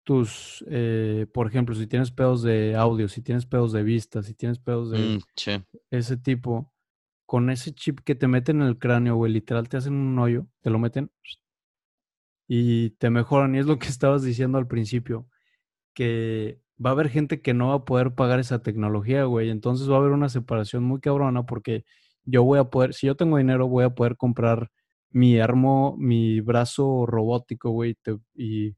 [0.05, 4.35] tus, eh, por ejemplo, si tienes pedos de audio, si tienes pedos de vista, si
[4.35, 6.73] tienes pedos de mm, ese tipo,
[7.29, 10.47] con ese chip que te meten en el cráneo, güey, literal te hacen un hoyo,
[10.63, 11.11] te lo meten
[12.49, 13.55] y te mejoran.
[13.55, 15.29] Y es lo que estabas diciendo al principio,
[15.95, 19.51] que va a haber gente que no va a poder pagar esa tecnología, güey.
[19.51, 21.85] Entonces va a haber una separación muy cabrona porque
[22.25, 24.71] yo voy a poder, si yo tengo dinero, voy a poder comprar
[25.11, 27.97] mi armo, mi brazo robótico, güey,
[28.35, 28.77] y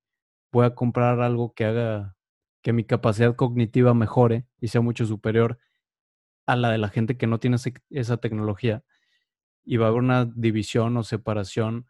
[0.53, 2.17] voy a comprar algo que haga
[2.63, 5.59] que mi capacidad cognitiva mejore y sea mucho superior
[6.51, 7.57] a la de la gente que no tiene
[7.91, 8.83] esa tecnología.
[9.65, 11.87] Y va a haber una división o separación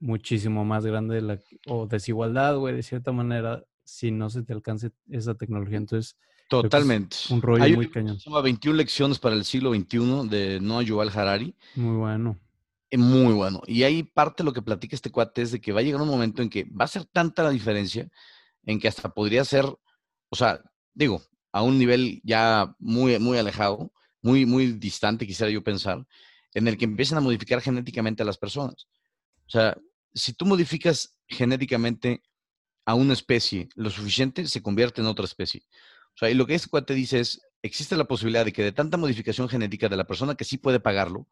[0.00, 4.52] muchísimo más grande de la, o desigualdad, güey, de cierta manera, si no se te
[4.52, 5.78] alcance esa tecnología.
[5.78, 6.16] Entonces,
[6.48, 7.16] Totalmente.
[7.30, 8.18] Un rollo muy cañón.
[8.18, 11.54] Se llama 21 lecciones para el siglo XXI de Noah Yuval Harari.
[11.74, 12.38] Muy bueno.
[12.90, 13.60] Eh, muy bueno.
[13.66, 16.00] Y ahí parte de lo que platica este cuate es de que va a llegar
[16.00, 18.08] un momento en que va a ser tanta la diferencia
[18.64, 20.62] en que hasta podría ser, o sea,
[20.94, 21.20] digo,
[21.52, 23.92] a un nivel ya muy, muy alejado,
[24.22, 26.06] muy, muy distante, quisiera yo pensar,
[26.54, 28.86] en el que empiecen a modificar genéticamente a las personas.
[29.46, 29.76] O sea,
[30.14, 32.22] si tú modificas genéticamente
[32.84, 35.62] a una especie lo suficiente, se convierte en otra especie.
[36.14, 38.72] O sea, y lo que este cuate dice es, existe la posibilidad de que de
[38.72, 41.28] tanta modificación genética de la persona que sí puede pagarlo,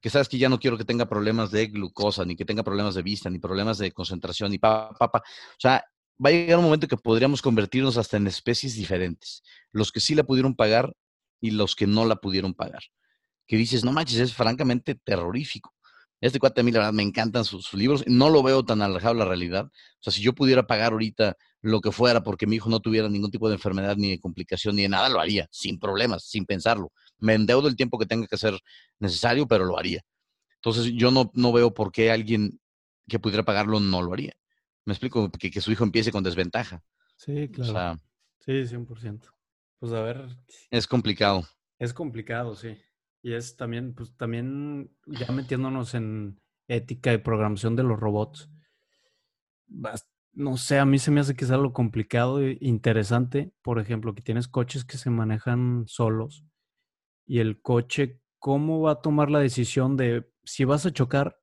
[0.00, 2.94] que sabes que ya no quiero que tenga problemas de glucosa, ni que tenga problemas
[2.94, 5.84] de vista, ni problemas de concentración, ni papá, O sea,
[6.24, 9.42] va a llegar un momento que podríamos convertirnos hasta en especies diferentes.
[9.72, 10.94] Los que sí la pudieron pagar
[11.40, 12.82] y los que no la pudieron pagar.
[13.46, 15.74] Que dices, no manches, es francamente terrorífico.
[16.20, 18.04] Este cuate a mí, la verdad, me encantan sus, libros.
[18.06, 19.66] No lo veo tan alejado de la realidad.
[19.66, 23.08] O sea, si yo pudiera pagar ahorita lo que fuera porque mi hijo no tuviera
[23.08, 26.44] ningún tipo de enfermedad, ni de complicación, ni de nada, lo haría, sin problemas, sin
[26.44, 26.92] pensarlo.
[27.18, 28.58] Me endeudo el tiempo que tenga que ser
[28.98, 30.02] necesario, pero lo haría.
[30.56, 32.60] Entonces, yo no, no veo por qué alguien
[33.08, 34.34] que pudiera pagarlo no lo haría.
[34.88, 36.82] Me explico, que, que su hijo empiece con desventaja.
[37.14, 37.70] Sí, claro.
[37.70, 37.98] O sea,
[38.38, 39.28] sí, 100%.
[39.78, 40.28] Pues a ver.
[40.70, 41.46] Es complicado.
[41.78, 42.74] Es complicado, sí.
[43.20, 48.48] Y es también, pues también ya metiéndonos en ética y programación de los robots.
[50.32, 53.52] No sé, a mí se me hace que es algo complicado e interesante.
[53.60, 56.46] Por ejemplo, que tienes coches que se manejan solos
[57.26, 61.38] y el coche, ¿cómo va a tomar la decisión de si vas a chocar?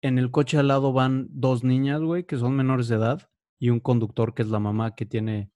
[0.00, 3.70] En el coche al lado van dos niñas, güey, que son menores de edad y
[3.70, 5.50] un conductor que es la mamá que tiene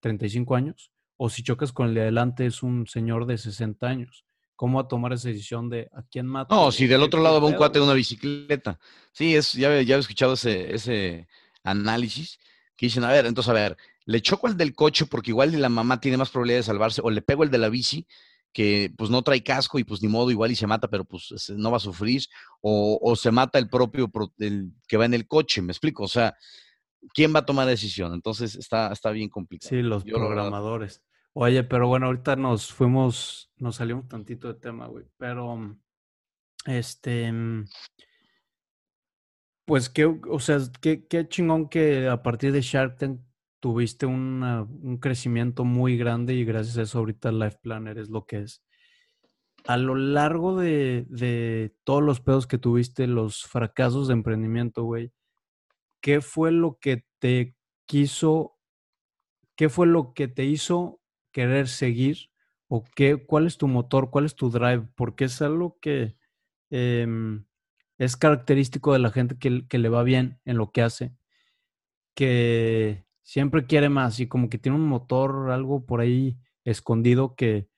[0.00, 4.24] 35 años o si chocas con el de adelante es un señor de 60 años.
[4.56, 6.54] ¿Cómo va a tomar esa decisión de a quién mata?
[6.54, 8.78] No, si del otro lado va un cuate de una bicicleta.
[9.12, 11.28] Sí, es, ya, ya he escuchado ese, ese
[11.64, 12.38] análisis
[12.76, 15.68] que dicen, a ver, entonces, a ver, le choco al del coche porque igual la
[15.68, 18.06] mamá tiene más probabilidad de salvarse, o le pego el de la bici
[18.54, 21.52] que pues no trae casco y pues ni modo, igual y se mata, pero pues
[21.56, 22.22] no va a sufrir,
[22.62, 26.08] o, o se mata el propio el que va en el coche, me explico, o
[26.08, 26.34] sea,
[27.12, 28.14] ¿quién va a tomar la decisión?
[28.14, 29.68] Entonces está, está bien complicado.
[29.68, 31.02] Sí, los programadores.
[31.34, 35.04] Oye, pero bueno, ahorita nos fuimos, nos salimos tantito de tema, güey.
[35.18, 35.76] Pero,
[36.64, 37.66] este, mm,
[39.64, 43.20] pues qué, o sea, qué, qué chingón que a partir de Shark Tank
[43.64, 48.40] tuviste un crecimiento muy grande y gracias a eso ahorita Life Planner es lo que
[48.40, 48.62] es.
[49.64, 55.12] A lo largo de, de todos los pedos que tuviste, los fracasos de emprendimiento, güey,
[56.02, 57.56] ¿qué fue lo que te
[57.86, 58.58] quiso,
[59.56, 61.00] qué fue lo que te hizo
[61.32, 62.28] querer seguir?
[62.68, 64.10] ¿O qué, cuál es tu motor?
[64.10, 64.86] ¿Cuál es tu drive?
[64.94, 66.18] Porque es algo que
[66.68, 67.46] em,
[67.96, 71.14] es característico de la gente que, que, le va bien en lo que hace,
[72.14, 77.68] que siempre quiere más y como que tiene un motor, algo por ahí escondido que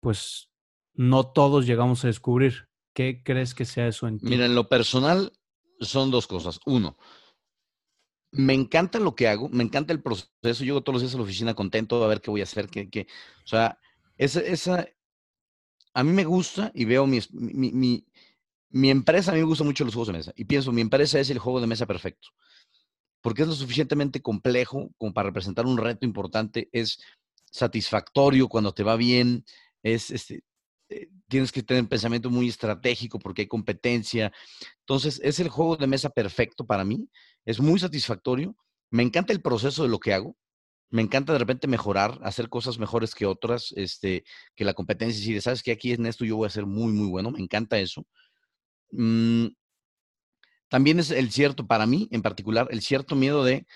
[0.00, 0.50] pues
[0.94, 2.68] no todos llegamos a descubrir.
[2.94, 4.26] ¿Qué crees que sea eso en ti?
[4.26, 5.32] Mira, en lo personal
[5.80, 6.60] son dos cosas.
[6.66, 6.96] Uno,
[8.30, 10.64] me encanta lo que hago, me encanta el proceso.
[10.64, 12.88] Llego todos los días a la oficina contento a ver qué voy a hacer, qué,
[12.88, 13.06] qué.
[13.44, 13.78] O sea,
[14.16, 14.86] esa, esa,
[15.94, 18.06] a mí me gusta y veo mi, mi, mi,
[18.70, 20.32] mi empresa, a mí me gustan mucho los juegos de mesa.
[20.36, 22.28] Y pienso, mi empresa es el juego de mesa perfecto.
[23.22, 27.00] Porque es lo suficientemente complejo como para representar un reto importante, es
[27.50, 29.44] satisfactorio cuando te va bien,
[29.82, 30.42] es este,
[30.88, 34.32] eh, tienes que tener un pensamiento muy estratégico porque hay competencia.
[34.80, 37.08] Entonces, es el juego de mesa perfecto para mí,
[37.46, 38.56] es muy satisfactorio,
[38.90, 40.36] me encanta el proceso de lo que hago,
[40.90, 45.40] me encanta de repente mejorar, hacer cosas mejores que otras, este, que la competencia, si
[45.40, 48.06] sabes que aquí en esto yo voy a ser muy, muy bueno, me encanta eso.
[48.90, 49.46] Mm,
[50.72, 53.66] también es el cierto, para mí en particular, el cierto miedo de,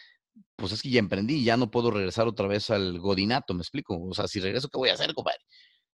[0.56, 4.02] pues es que ya emprendí, ya no puedo regresar otra vez al godinato, me explico.
[4.02, 5.40] O sea, si regreso, ¿qué voy a hacer, compadre?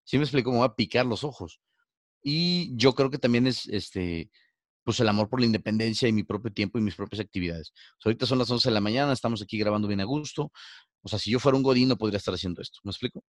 [0.05, 1.61] Sí me explico, me voy a picar los ojos.
[2.22, 4.30] Y yo creo que también es, este,
[4.84, 7.72] pues el amor por la independencia y mi propio tiempo y mis propias actividades.
[8.05, 10.53] ahorita son las 11 de la mañana, estamos aquí grabando bien a gusto.
[11.03, 13.24] O sea, si yo fuera un godín no podría estar haciendo esto, ¿me explico?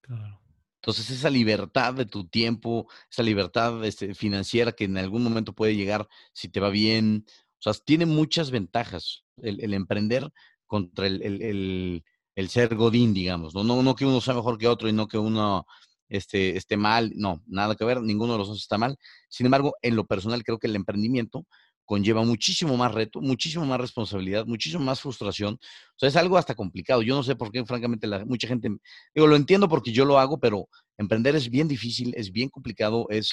[0.00, 0.43] Claro.
[0.84, 5.74] Entonces, esa libertad de tu tiempo, esa libertad este, financiera que en algún momento puede
[5.76, 10.30] llegar si te va bien, o sea, tiene muchas ventajas el, emprender
[10.66, 12.02] contra el,
[12.48, 13.54] ser godín, digamos.
[13.54, 13.96] ¿no?
[13.96, 15.64] Que uno sea mejor que otro y no que uno
[16.10, 18.98] este, esté mal, no, nada que ver, ninguno de los dos está mal.
[19.30, 21.46] Sin embargo, en lo personal creo que el emprendimiento
[21.84, 25.54] conlleva muchísimo más reto, muchísimo más responsabilidad, muchísimo más frustración.
[25.54, 27.02] O sea, es algo hasta complicado.
[27.02, 28.68] Yo no sé por qué, francamente, la, mucha gente,
[29.14, 33.06] digo, lo entiendo porque yo lo hago, pero emprender es bien difícil, es bien complicado,
[33.10, 33.32] es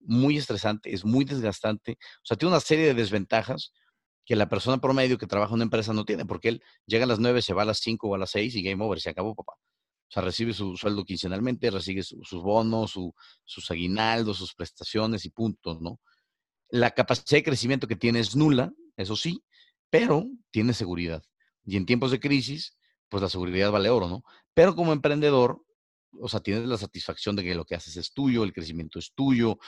[0.00, 1.92] muy estresante, es muy desgastante.
[1.92, 3.72] O sea, tiene una serie de desventajas
[4.24, 7.08] que la persona promedio que trabaja en una empresa no tiene, porque él llega a
[7.08, 9.10] las 9, se va a las 5 o a las 6 y game over, se
[9.10, 9.54] acabó, papá.
[9.54, 12.92] O sea, recibe su sueldo quincenalmente, recibe sus bonos,
[13.44, 16.00] sus aguinaldos, sus prestaciones y puntos, ¿no?
[16.72, 19.44] La capacidad de crecimiento que tiene es nula, eso sí,
[19.90, 21.22] pero tiene seguridad.
[21.66, 22.78] Y en tiempos de crisis,
[23.10, 24.24] pues la seguridad vale oro, ¿no?
[24.54, 25.62] Pero como emprendedor,
[26.18, 29.12] o sea, tienes la satisfacción de que lo que haces es tuyo, el crecimiento es
[29.12, 29.58] tuyo,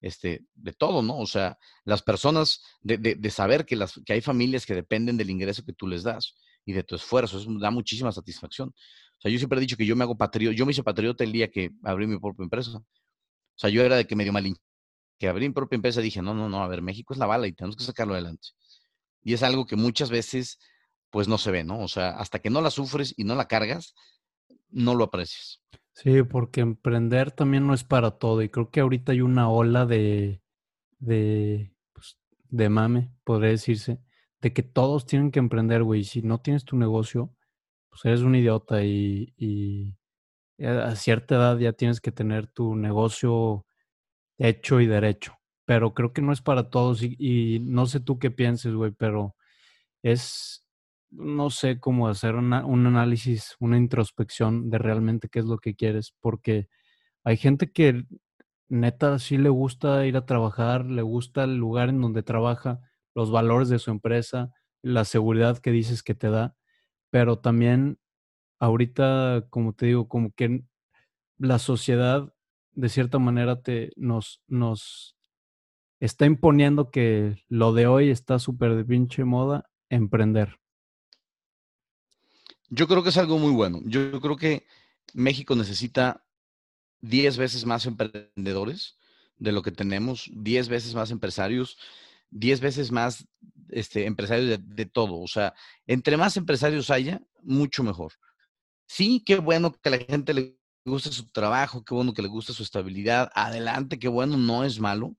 [0.00, 1.18] este, de todo, ¿no?
[1.18, 5.30] O sea, las personas, de, de, saber que, las, que hay familias que dependen del
[5.30, 8.68] ingreso que tú les das y de tu esfuerzo, eso da muchísima satisfacción.
[8.68, 11.24] O sea, yo siempre he dicho que yo me hago patriota, yo me hice patriota
[11.24, 12.78] el día que abrí mi propia empresa.
[12.78, 12.84] O
[13.56, 14.56] sea, yo era de que medio malín
[15.22, 17.46] que abrí mi propia empresa, dije, no, no, no, a ver, México es la bala
[17.46, 18.48] y tenemos que sacarlo adelante.
[19.22, 20.58] Y es algo que muchas veces,
[21.10, 21.78] pues no se ve, ¿no?
[21.78, 23.94] O sea, hasta que no la sufres y no la cargas,
[24.68, 25.62] no lo aprecias.
[25.92, 28.42] Sí, porque emprender también no es para todo.
[28.42, 30.42] Y creo que ahorita hay una ola de,
[30.98, 32.18] de, pues,
[32.48, 34.00] de mame, podría decirse,
[34.40, 36.02] de que todos tienen que emprender, güey.
[36.02, 37.32] Si no tienes tu negocio,
[37.90, 39.94] pues eres un idiota y, y
[40.66, 43.66] a cierta edad ya tienes que tener tu negocio
[44.42, 45.38] hecho y derecho.
[45.64, 49.36] Pero creo que no es para todos y, no sé tú qué pienses, güey, pero
[50.02, 50.66] es,
[51.10, 56.14] no sé cómo hacer un análisis, una introspección de realmente qué es lo que quieres,
[56.20, 56.68] porque
[57.24, 58.06] hay gente que
[58.68, 62.80] neta sí le gusta ir a trabajar, le gusta el lugar en donde trabaja,
[63.14, 66.56] los valores de su empresa, la seguridad que dices que te da,
[67.10, 67.98] pero también
[68.60, 70.64] ahorita, como te digo, como que
[71.38, 72.32] la sociedad
[72.74, 75.16] de cierta manera te, nos, nos
[76.00, 80.58] está imponiendo que lo de hoy está súper de pinche moda, emprender.
[82.70, 83.80] Yo creo que es algo muy bueno.
[83.84, 84.66] Yo creo que
[85.12, 86.24] México necesita
[87.02, 88.98] 10 veces más emprendedores
[89.36, 91.76] de lo que tenemos, 10 veces más empresarios,
[92.30, 93.28] 10 veces más
[93.68, 95.20] este, empresarios de, de, todo.
[95.20, 95.54] O sea,
[95.86, 98.12] entre más empresarios haya, mucho mejor.
[98.86, 102.52] Sí, qué bueno que la gente le gusta su trabajo, qué bueno que le gusta
[102.52, 105.16] su estabilidad, adelante, qué bueno, no es malo,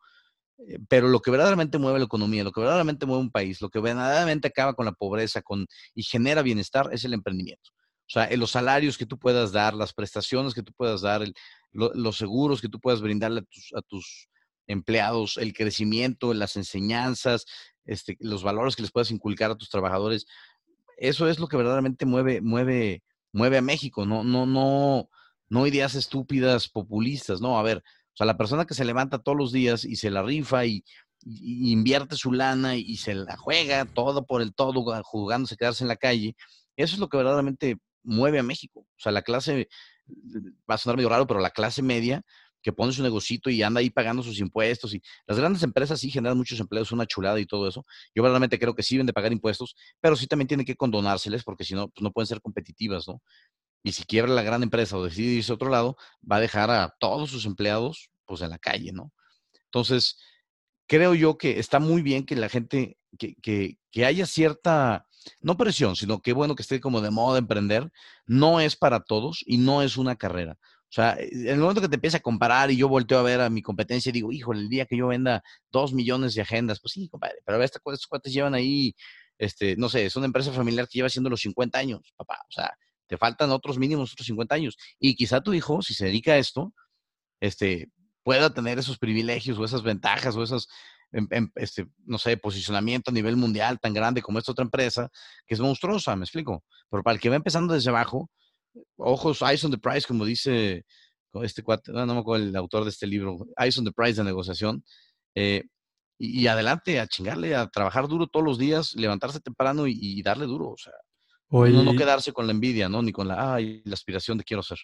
[0.57, 3.70] eh, pero lo que verdaderamente mueve la economía, lo que verdaderamente mueve un país, lo
[3.70, 7.72] que verdaderamente acaba con la pobreza con, y genera bienestar es el emprendimiento.
[8.07, 11.24] O sea, los salarios que tú puedas dar, las prestaciones que tú puedas dar,
[11.72, 14.28] los seguros que tú puedas brindarle a tus, a tus
[14.68, 17.45] empleados, el crecimiento, las enseñanzas,
[17.86, 20.26] este, los valores que les puedas inculcar a tus trabajadores,
[20.97, 24.05] eso es lo que verdaderamente mueve, mueve, mueve a México.
[24.05, 25.09] No, no, no,
[25.49, 29.37] no ideas estúpidas, populistas, no, a ver, o sea, la persona que se levanta todos
[29.37, 30.83] los días y se la rifa y,
[31.25, 35.95] invierte su lana y, se la juega todo por el todo, jugándose quedarse en la
[35.95, 36.35] calle,
[36.75, 38.81] eso es lo que verdaderamente mueve a México.
[38.81, 39.69] O sea, la clase,
[40.69, 42.23] va a sonar medio raro, pero la clase media
[42.63, 44.93] que pone su negocito y anda ahí pagando sus impuestos.
[44.95, 47.85] Y las grandes empresas sí generan muchos empleos, una chulada y todo eso.
[48.15, 51.43] Yo verdaderamente creo que sí deben de pagar impuestos, pero sí también tienen que condonárseles
[51.43, 53.21] porque si no, pues no pueden ser competitivas, ¿no?
[53.84, 55.97] Y si quiebra la gran empresa o decide irse a otro lado,
[56.29, 59.11] va a dejar a todos sus empleados pues en la calle, ¿no?
[59.65, 60.17] Entonces,
[60.88, 65.07] creo yo que está muy bien que la gente, que, que, que haya cierta,
[65.41, 67.91] no presión, sino que bueno que esté como de moda emprender,
[68.25, 70.57] no es para todos y no es una carrera.
[70.61, 73.41] O sea, en el momento que te empieza a comparar y yo volteo a ver
[73.41, 76.79] a mi competencia y digo, híjole, el día que yo venda dos millones de agendas,
[76.79, 78.95] pues sí, compadre, pero a estos cuates llevan ahí,
[79.39, 82.38] este, no sé, es una empresa familiar que lleva haciendo los 50 años, papá.
[82.47, 82.77] O sea,
[83.07, 84.77] te faltan otros mínimos, otros 50 años.
[84.99, 86.73] Y quizá tu hijo, si se dedica a esto,
[87.39, 87.89] este,
[88.23, 90.67] pueda tener esos privilegios o esas ventajas o esos,
[91.11, 95.09] em, em, este, no sé, posicionamiento a nivel mundial tan grande como esta otra empresa,
[95.45, 96.63] que es monstruosa, me explico.
[96.89, 98.29] Pero para el que va empezando desde abajo,
[98.97, 100.85] ojos, eyes on the price, como dice
[101.41, 104.23] este cuate, no, me acuerdo el autor de este libro, eyes on the price de
[104.23, 104.83] negociación,
[105.35, 105.63] eh,
[106.19, 110.69] y, adelante a chingarle, a trabajar duro todos los días, levantarse temprano y, darle duro,
[110.69, 110.93] o sea,
[111.53, 113.01] no, quedarse con la envidia, ¿no?
[113.01, 114.79] Ni con la, la aspiración de quiero ser.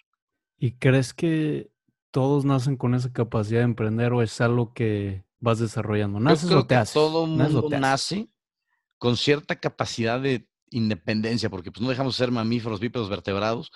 [0.58, 1.70] ¿Y crees que
[2.10, 6.20] todos nacen con esa capacidad de emprender o es algo que vas desarrollando?
[6.20, 6.94] ¿Naces o te haces?
[6.94, 8.28] Todo mundo nace
[8.98, 13.72] con cierta capacidad de independencia, porque pues no dejamos de ser mamíferos, bípedos, vertebrados.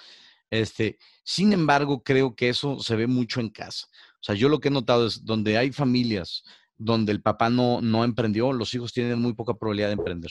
[0.51, 3.87] Este, sin embargo, creo que eso se ve mucho en casa.
[4.21, 6.45] O sea, yo lo que he notado es donde hay familias
[6.77, 10.31] donde el papá no, no emprendió, los hijos tienen muy poca probabilidad de emprender.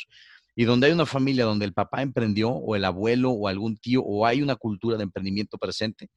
[0.56, 4.04] Y donde hay una familia donde el papá emprendió, o el abuelo, o algún tío,
[4.04, 6.10] o hay una cultura de emprendimiento presente,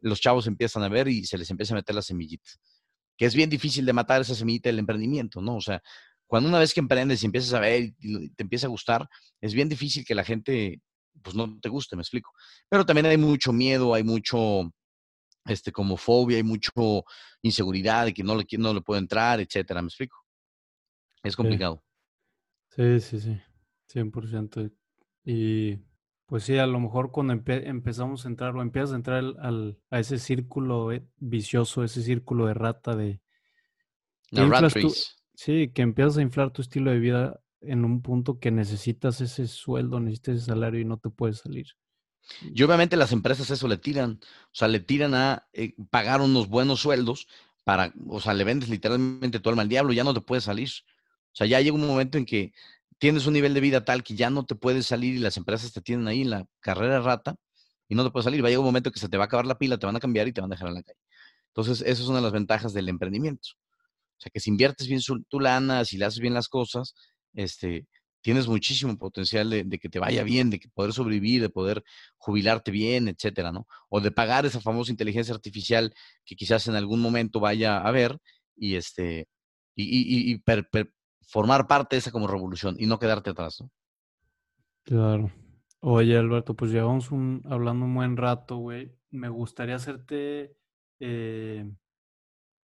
[0.00, 2.50] los chavos empiezan a ver y se les empieza a meter la semillita.
[3.16, 5.56] Que es bien difícil de matar esa semillita del emprendimiento, ¿no?
[5.56, 5.82] O sea,
[6.26, 9.08] cuando una vez que emprendes y empiezas a ver y te empieza a gustar,
[9.40, 10.80] es bien difícil que la gente,
[11.22, 12.32] pues no te guste, me explico.
[12.68, 14.72] Pero también hay mucho miedo, hay mucho,
[15.44, 17.04] este, como fobia, hay mucho
[17.42, 20.16] inseguridad de que no le, no le puedo entrar, etcétera, me explico.
[21.22, 21.84] Es complicado.
[22.70, 23.40] Sí, sí, sí,
[23.94, 24.72] 100%.
[25.24, 25.78] Y
[26.26, 30.00] pues sí, a lo mejor cuando empezamos a entrar o empiezas a entrar al, a
[30.00, 33.20] ese círculo eh, vicioso, ese círculo de rata de...
[34.30, 34.72] La rat
[35.34, 39.46] Sí, que empiezas a inflar tu estilo de vida en un punto que necesitas ese
[39.46, 41.66] sueldo, necesitas ese salario y no te puedes salir.
[42.42, 46.48] Y obviamente las empresas eso le tiran, o sea, le tiran a eh, pagar unos
[46.48, 47.26] buenos sueldos
[47.64, 50.68] para, o sea, le vendes literalmente todo alma al diablo, ya no te puedes salir.
[50.68, 52.52] O sea, ya llega un momento en que
[53.02, 55.72] tienes un nivel de vida tal que ya no te puedes salir y las empresas
[55.72, 57.34] te tienen ahí en la carrera rata
[57.88, 58.44] y no te puedes salir.
[58.44, 59.96] Va a llegar un momento que se te va a acabar la pila, te van
[59.96, 61.00] a cambiar y te van a dejar en la calle.
[61.48, 63.48] Entonces, esa es una de las ventajas del emprendimiento.
[64.18, 66.94] O sea, que si inviertes bien tu lana, si le haces bien las cosas,
[67.34, 67.88] este,
[68.20, 71.82] tienes muchísimo potencial de, que te vaya bien, de que poder sobrevivir, de poder
[72.18, 73.66] jubilarte bien, etcétera, ¿no?
[73.88, 75.92] O de pagar esa famosa inteligencia artificial
[76.24, 78.16] que quizás en algún momento vaya a ver
[78.54, 79.26] y este
[79.74, 80.38] y,
[81.32, 83.70] formar parte de esa como revolución y no quedarte atrás, ¿no?
[84.84, 85.32] Claro.
[85.80, 88.94] Oye, Alberto, pues llevamos un, hablando un buen rato, güey.
[89.10, 90.54] Me gustaría hacerte
[91.00, 91.68] eh,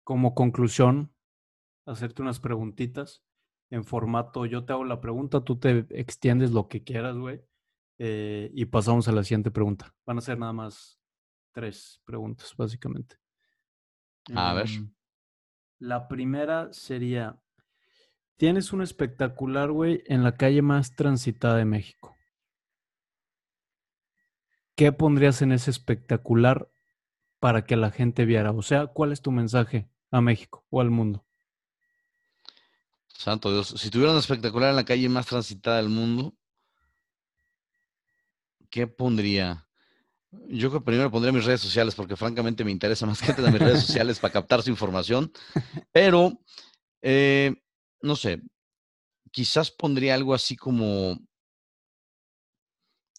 [0.04, 1.12] como conclusión
[1.86, 3.24] hacerte unas preguntitas
[3.70, 7.42] en formato, yo te hago la pregunta, tú te extiendes lo que quieras, güey,
[7.98, 9.94] eh, y pasamos a la siguiente pregunta.
[10.06, 10.98] Van a ser nada más
[11.52, 13.16] tres preguntas, básicamente.
[14.34, 14.68] A ver.
[14.68, 14.94] Em,
[15.80, 17.38] la primera sería,
[18.38, 22.16] tienes un espectacular, güey, en la calle más transitada de México.
[24.74, 26.70] ¿Qué pondrías en ese espectacular
[27.40, 28.52] para que la gente viera?
[28.52, 31.26] O sea, ¿cuál es tu mensaje a México o al mundo?
[33.08, 33.74] Santo Dios.
[33.76, 36.32] Si tuviera un espectacular en la calle más transitada del mundo,
[38.70, 39.66] ¿qué pondría?
[40.30, 43.50] Yo creo que primero pondría mis redes sociales porque francamente me interesa más que tener
[43.50, 45.32] mis redes sociales para captar su información.
[45.90, 46.38] Pero,
[47.02, 47.56] eh,
[48.00, 48.42] no sé,
[49.30, 51.18] quizás pondría algo así como,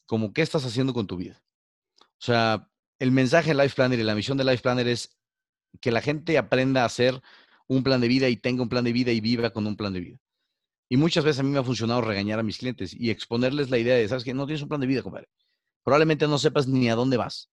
[0.06, 1.42] como, ¿qué estás haciendo con tu vida?
[2.02, 2.70] O sea,
[3.00, 5.18] el mensaje de Life Planner y la misión de Life Planner es
[5.82, 7.22] que la gente aprenda a hacer
[7.68, 9.94] un plan de vida y tenga un plan de vida y viva con un plan
[9.94, 10.18] de vida.
[10.90, 13.78] Y muchas veces a mí me ha funcionado regañar a mis clientes y exponerles la
[13.78, 14.34] idea de, ¿sabes qué?
[14.34, 15.30] No tienes un plan de vida, compadre.
[15.84, 17.50] Probablemente no sepas ni a dónde vas.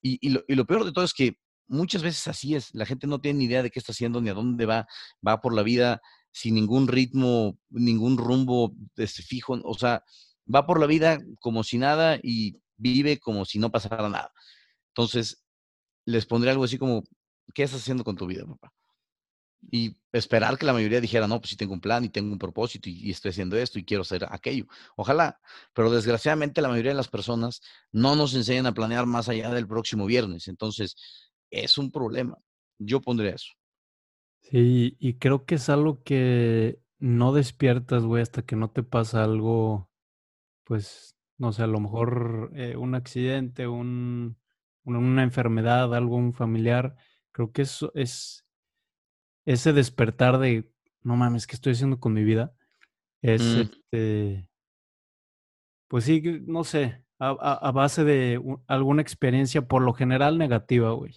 [0.00, 2.74] Y, lo, peor de todo es que muchas veces así es.
[2.74, 4.86] La gente no tiene ni idea de qué está haciendo ni a dónde va.
[5.26, 6.00] Va por la vida
[6.32, 9.58] sin ningún ritmo, ningún rumbo este, fijo.
[9.64, 10.04] O sea,
[10.52, 14.32] va por la vida como si nada y vive como si no pasara nada.
[14.88, 15.44] Entonces,
[16.04, 17.04] les pondré algo así como,
[17.54, 18.72] ¿qué estás haciendo con tu vida, papá?
[19.70, 22.38] y esperar que la mayoría dijera, no, pues sí tengo un plan y tengo un
[22.38, 24.66] propósito y, estoy haciendo esto y quiero hacer aquello.
[24.96, 25.40] Ojalá,
[25.74, 27.60] pero desgraciadamente la mayoría de las personas
[27.92, 30.48] no nos enseñan a planear más allá del próximo viernes.
[30.48, 30.96] Entonces,
[31.50, 32.38] es un problema.
[32.78, 33.52] Yo pondría eso.
[34.40, 39.22] Sí, y creo que es algo que no despiertas, güey, hasta que no te pasa
[39.24, 39.90] algo,
[40.64, 44.38] pues, no sé, a lo mejor eh, un accidente, un,
[44.84, 46.96] una enfermedad, algo un familiar.
[47.32, 48.46] Creo que eso es
[49.44, 50.70] ese despertar de,
[51.02, 52.54] no mames, ¿qué estoy haciendo con mi vida?
[53.22, 53.60] Es Mm.
[53.62, 54.48] este,
[55.88, 60.90] pues sí, no sé, a, a- a base de alguna experiencia por lo general negativa,
[60.92, 61.14] güey,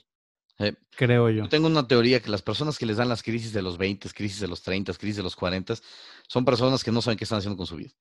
[0.61, 1.43] Eh, creo yo.
[1.43, 4.09] Yo tengo una teoría que las personas que les dan las crisis de los 20,
[4.09, 5.75] crisis de los 30, crisis de los 40,
[6.27, 7.91] son personas que no saben qué están haciendo con su vida.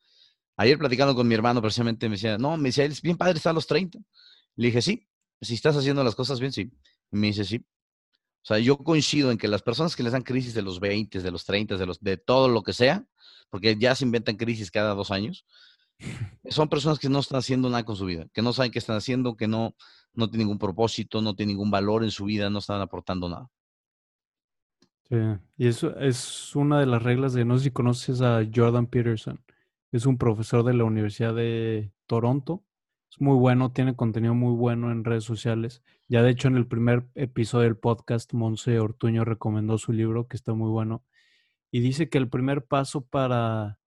[0.57, 3.51] Ayer platicando con mi hermano, precisamente me decía, no, me decía, es bien padre estar
[3.51, 3.99] a los 30.
[4.57, 5.09] Le dije, sí,
[5.41, 6.71] si estás haciendo las cosas bien, sí.
[7.11, 7.65] Y me dice, sí.
[8.43, 11.21] O sea, yo coincido en que las personas que les dan crisis de los 20,
[11.21, 13.07] de los 30, de, los, de todo lo que sea,
[13.49, 15.45] porque ya se inventan crisis cada dos años,
[16.49, 18.97] son personas que no están haciendo nada con su vida, que no saben qué están
[18.97, 19.75] haciendo, que no,
[20.15, 23.49] no tienen ningún propósito, no tienen ningún valor en su vida, no están aportando nada.
[25.09, 25.17] Sí,
[25.57, 29.43] y eso es una de las reglas de, no sé si conoces a Jordan Peterson,
[29.93, 32.65] es un profesor de la Universidad de Toronto,
[33.11, 35.83] es muy bueno, tiene contenido muy bueno en redes sociales.
[36.09, 40.37] Ya de hecho en el primer episodio del podcast, Monse Ortuño recomendó su libro, que
[40.37, 41.05] está muy bueno,
[41.73, 43.80] y dice que el primer paso para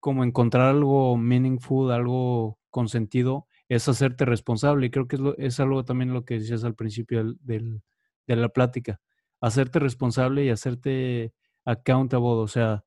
[0.00, 4.86] como encontrar algo meaningful, algo con sentido, es hacerte responsable.
[4.86, 7.82] Y creo que es, lo- es algo también lo que decías al principio del- del-
[8.26, 9.00] de la plática.
[9.40, 11.32] Hacerte responsable y hacerte
[11.64, 12.26] accountable.
[12.28, 12.84] O sea,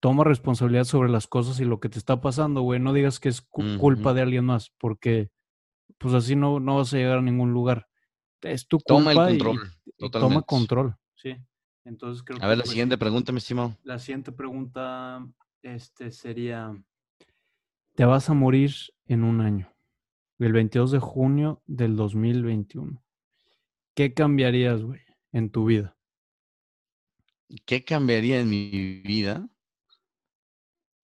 [0.00, 2.80] toma responsabilidad sobre las cosas y lo que te está pasando, güey.
[2.80, 5.30] No digas que es cu- culpa de alguien más, porque
[5.98, 7.86] pues así no, no vas a llegar a ningún lugar.
[8.40, 10.34] Es tu Toma el y- control, y, totalmente.
[10.34, 10.96] toma control.
[11.14, 11.36] Sí.
[11.84, 13.76] Entonces creo A que ver, la pues, siguiente pregunta, mi estimado.
[13.82, 15.26] La siguiente pregunta
[15.62, 16.74] este, sería,
[17.94, 18.72] te vas a morir
[19.06, 19.72] en un año,
[20.38, 23.02] el 22 de junio del 2021.
[23.94, 25.00] ¿Qué cambiarías, güey,
[25.32, 25.96] en tu vida?
[27.66, 29.48] ¿Qué cambiaría en mi vida?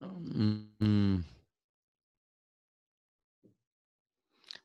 [0.00, 1.20] Mm,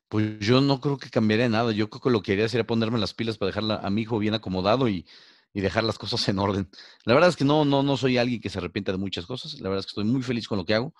[0.08, 1.72] Pues yo no creo que cambiaría nada.
[1.72, 4.18] Yo creo que lo que haría sería ponerme las pilas para dejar a mi hijo
[4.18, 5.06] bien acomodado y,
[5.54, 6.70] y dejar las cosas en orden.
[7.04, 9.60] La verdad es que no, no, no soy alguien que se arrepienta de muchas cosas.
[9.60, 10.94] La verdad es que estoy muy feliz con lo que hago.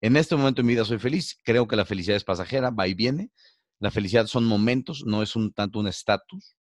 [0.00, 1.38] En este momento de mi vida soy feliz.
[1.44, 3.30] Creo que la felicidad es pasajera, va y viene.
[3.78, 6.56] La felicidad son momentos, no es un tanto un estatus.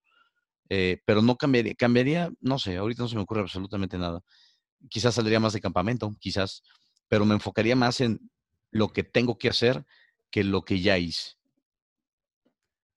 [0.71, 4.23] eh, pero no cambiaría, cambiaría, no sé, ahorita no se me ocurre absolutamente nada.
[4.89, 6.63] Quizás saldría más de campamento, quizás,
[7.09, 8.31] pero me enfocaría más en
[8.71, 9.85] lo que tengo que hacer
[10.31, 11.33] que lo que ya hice.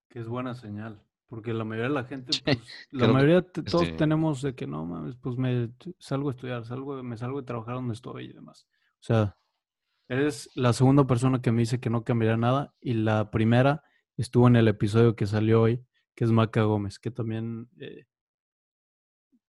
[0.09, 1.03] Que es buena señal,
[1.34, 2.57] porque la mayoría de la gente, pues,
[2.91, 6.63] la mayoría, te- todos este- tenemos de que no mames, pues me salgo a estudiar,
[6.65, 8.67] salgo, me salgo de trabajar donde estoy y demás.
[8.99, 9.36] O sea,
[10.07, 13.84] eres la segunda persona que me dice que no cambiaría nada y la primera
[14.15, 18.05] estuvo en el episodio que salió hoy, que es Maca Gómez, que también, eh,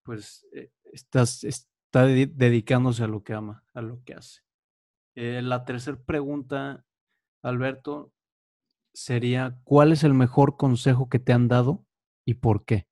[0.04, 4.40] pues, eh, estás, está de- dedicándose a lo que ama, a lo que hace.
[5.14, 6.84] Eh, la tercera pregunta,
[7.42, 8.13] Alberto,
[8.94, 11.84] sería, ¿cuál es el mejor consejo que te han dado
[12.24, 12.88] y por qué?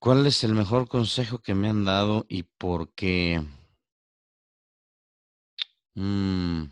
[0.00, 3.40] ¿Cuál es el mejor consejo que me han dado y por qué?
[5.96, 6.70] Mm,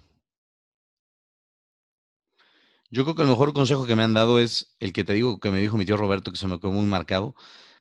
[2.91, 5.41] Yo creo que el mejor consejo que me han dado es el que te digo
[5.41, 7.35] que me dijo mi tío Roberto, que se me quedó muy marcado,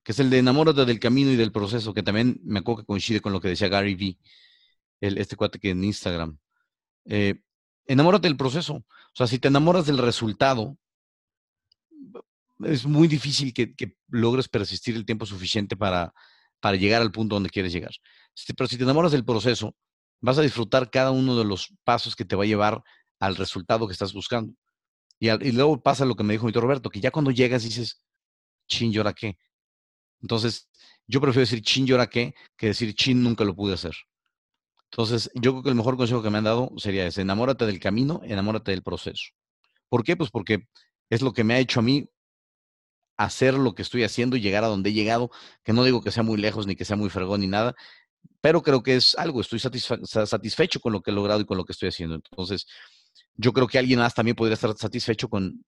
[0.03, 2.85] que es el de enamórate del camino y del proceso, que también me acuerdo que
[2.87, 4.19] coincide con lo que decía Gary Vee,
[5.01, 6.37] este cuate que en Instagram.
[7.05, 7.41] Eh,
[7.87, 8.75] enamórate del proceso.
[8.75, 10.77] O sea, si te enamoras del resultado,
[12.63, 13.73] es muy difícil que,
[14.09, 16.13] logres persistir el tiempo suficiente para,
[16.77, 17.91] llegar al punto donde quieres llegar.
[18.55, 19.75] Pero si te enamoras del proceso,
[20.21, 22.81] vas a disfrutar cada uno de los pasos que te va a llevar
[23.19, 24.53] al resultado que estás buscando.
[25.19, 27.63] Y, al- luego pasa lo que me dijo mi tío Roberto, que ya cuando llegas
[27.63, 28.01] dices,
[28.67, 29.37] chin, ¿y ahora qué?
[30.21, 30.69] Entonces,
[31.07, 32.33] yo prefiero decir chin, ¿y ahora qué?
[32.57, 33.95] que decir chin, nunca lo pude hacer.
[34.91, 37.79] Entonces, yo creo que el mejor consejo que me han dado sería ese, enamórate del
[37.79, 39.31] camino, enamórate del proceso.
[39.89, 40.15] ¿Por qué?
[40.15, 40.67] Pues porque
[41.09, 42.09] es lo que me ha hecho a mí
[43.17, 45.31] hacer lo que estoy haciendo y llegar a donde he llegado,
[45.63, 47.75] que no digo que sea muy lejos ni que sea muy fregón ni nada,
[48.41, 51.65] pero creo que es algo, estoy satisfecho con lo que he logrado y con lo
[51.65, 52.15] que estoy haciendo.
[52.15, 52.67] Entonces,
[53.35, 55.65] yo creo que alguien más también podría estar satisfecho con,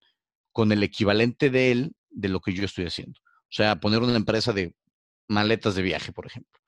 [0.51, 3.19] con el equivalente de él de lo que yo estoy haciendo.
[3.19, 4.75] O sea, poner una empresa de
[5.27, 6.58] maletas de viaje, por ejemplo,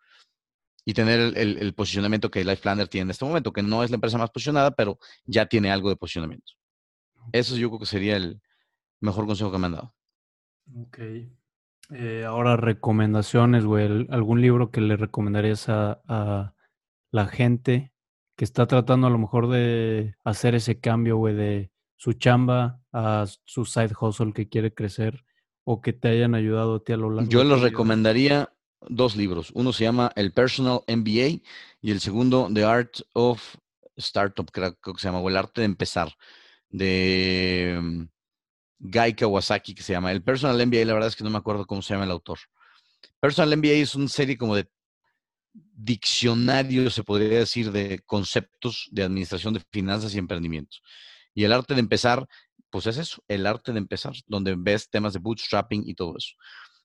[0.86, 3.84] y tener el, el- el posicionamiento que Life Planner tiene en este momento, que no
[3.84, 6.54] es la empresa más posicionada, pero ya tiene algo de posicionamiento.
[7.34, 8.42] Eso yo creo que sería el
[9.00, 9.94] mejor consejo que me han dado.
[10.76, 11.00] Ok.
[11.94, 14.08] Eh, ahora, recomendaciones, güey.
[14.10, 16.56] ¿Algún libro que le recomendarías a, a
[17.12, 17.94] la gente
[18.38, 23.26] que está tratando a lo mejor de hacer ese cambio, güey, de su chamba a
[23.46, 25.24] su side hustle que quiere crecer
[25.64, 27.50] o que te hayan ayudado a ti a lo largo Yo vida?
[27.58, 28.50] recomendaría
[28.90, 29.52] dos libros.
[29.54, 31.42] Uno se llama El Personal MBA
[31.82, 33.56] y el segundo The Art of
[33.96, 36.14] Startup, creo que se llama, o El Arte de Empezar,
[36.70, 38.04] de mm,
[38.80, 40.12] Guy Kawasaki, que se llama.
[40.12, 42.40] El Personal MBA, la verdad es que no me acuerdo cómo se llama el autor.
[43.20, 44.70] Personal MBA es una serie como de
[45.54, 50.82] diccionario, se podría decir, de conceptos de administración de finanzas y emprendimientos.
[51.34, 52.28] Y el arte de empezar,
[52.70, 56.36] pues es eso, el arte de empezar, donde ves temas de bootstrapping y todo eso.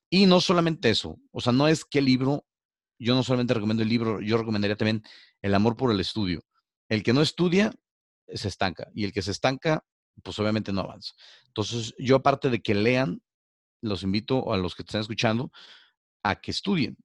[0.09, 2.45] Y no solamente eso, o sea, no es que el libro,
[2.97, 5.03] yo no solamente recomiendo el libro, yo recomendaría también
[5.41, 6.41] el amor por el estudio.
[6.89, 7.73] El que no estudia,
[8.33, 8.89] se estanca.
[8.93, 9.83] Y el que se estanca,
[10.23, 11.13] pues obviamente no avanza.
[11.47, 13.21] Entonces, yo aparte de que lean,
[13.81, 15.51] los invito a los que están escuchando
[16.23, 16.97] a que estudien,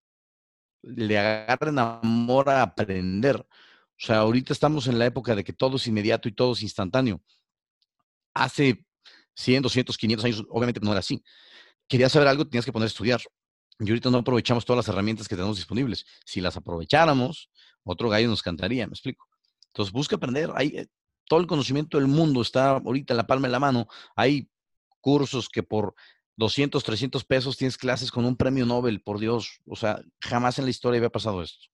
[0.82, 3.36] le agarren amor a aprender.
[3.36, 6.62] O sea, ahorita estamos en la época de que todo es inmediato y todo es
[6.62, 7.22] instantáneo.
[8.34, 8.84] Hace
[9.34, 11.22] 100, 200, 500 años, obviamente no era así.
[11.92, 13.20] Querías saber algo, tenías que poner a estudiar.
[13.78, 16.06] Y ahorita no aprovechamos todas las herramientas que tenemos disponibles.
[16.24, 17.50] Si las aprovecháramos,
[17.84, 19.28] otro gallo nos cantaría, me explico.
[19.66, 20.50] Entonces, busca aprender.
[20.54, 20.86] Hay, eh,
[21.28, 23.88] todo el conocimiento del mundo está ahorita en la palma de la mano.
[24.16, 24.48] Hay
[25.02, 25.94] cursos que por
[26.36, 29.60] 200, 300 pesos tienes clases con un premio Nobel, por Dios.
[29.66, 31.66] O sea, jamás en la historia había pasado esto.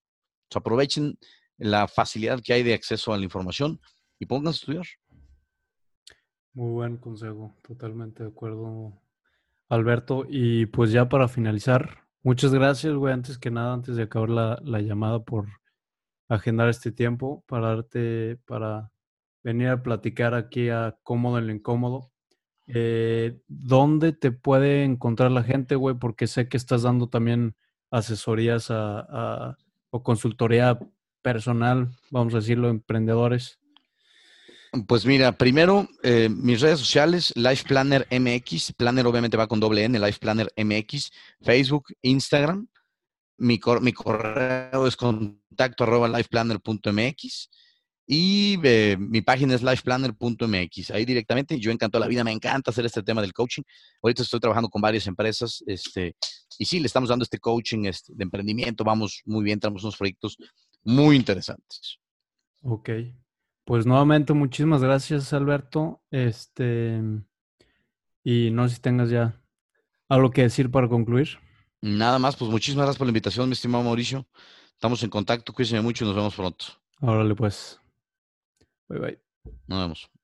[0.53, 1.17] Aprovechen
[1.57, 3.79] la facilidad que hay de acceso a la información
[4.19, 4.85] y pónganse a estudiar.
[6.51, 8.99] Muy buen consejo, totalmente de acuerdo,
[9.69, 10.25] Alberto.
[10.29, 14.59] Y pues ya para finalizar, muchas gracias, güey, antes que nada, antes de acabar la,
[14.63, 15.47] la llamada por
[16.27, 18.91] agendar este tiempo para darte, para
[19.43, 22.11] venir a platicar aquí a Cómodo en lo Incómodo.
[22.67, 25.95] Eh, ¿Dónde te puede encontrar la gente, güey?
[25.95, 27.55] Porque sé que estás dando también
[27.89, 29.57] asesorías a,
[29.89, 30.77] o consultoría
[31.23, 33.58] personal, vamos a decirlo, emprendedores.
[34.87, 39.83] Pues mira, primero, eh, mis redes sociales, Life Planner MX, Planner obviamente va con doble
[39.83, 41.09] N, Life Planner MX,
[41.41, 42.67] Facebook, Instagram.
[43.37, 47.49] Mi, correo es contacto arroba lifeplanner.mx.
[48.05, 50.91] Y eh, mi página es lifeplanner.mx.
[50.91, 53.63] Ahí directamente, yo encanto la vida, me encanta hacer este tema del coaching.
[54.03, 56.15] Ahorita estoy trabajando con varias empresas este,
[56.57, 58.83] y sí, le estamos dando este coaching este, de emprendimiento.
[58.83, 60.37] Vamos muy bien, tenemos unos proyectos
[60.83, 61.99] muy interesantes.
[62.61, 62.89] Ok.
[63.69, 66.01] Pues nuevamente, muchísimas gracias, Alberto.
[66.09, 66.99] Este,
[68.23, 69.39] y no sé si tengas ya
[70.07, 71.37] algo que decir para concluir.
[71.79, 74.25] Nada más, pues muchísimas gracias por la invitación, mi estimado Mauricio.
[74.73, 76.65] Estamos en contacto, cuídense mucho y nos vemos pronto.
[76.99, 77.79] Órale, pues.
[78.87, 79.21] Bye bye.
[79.67, 80.18] Nos vemos.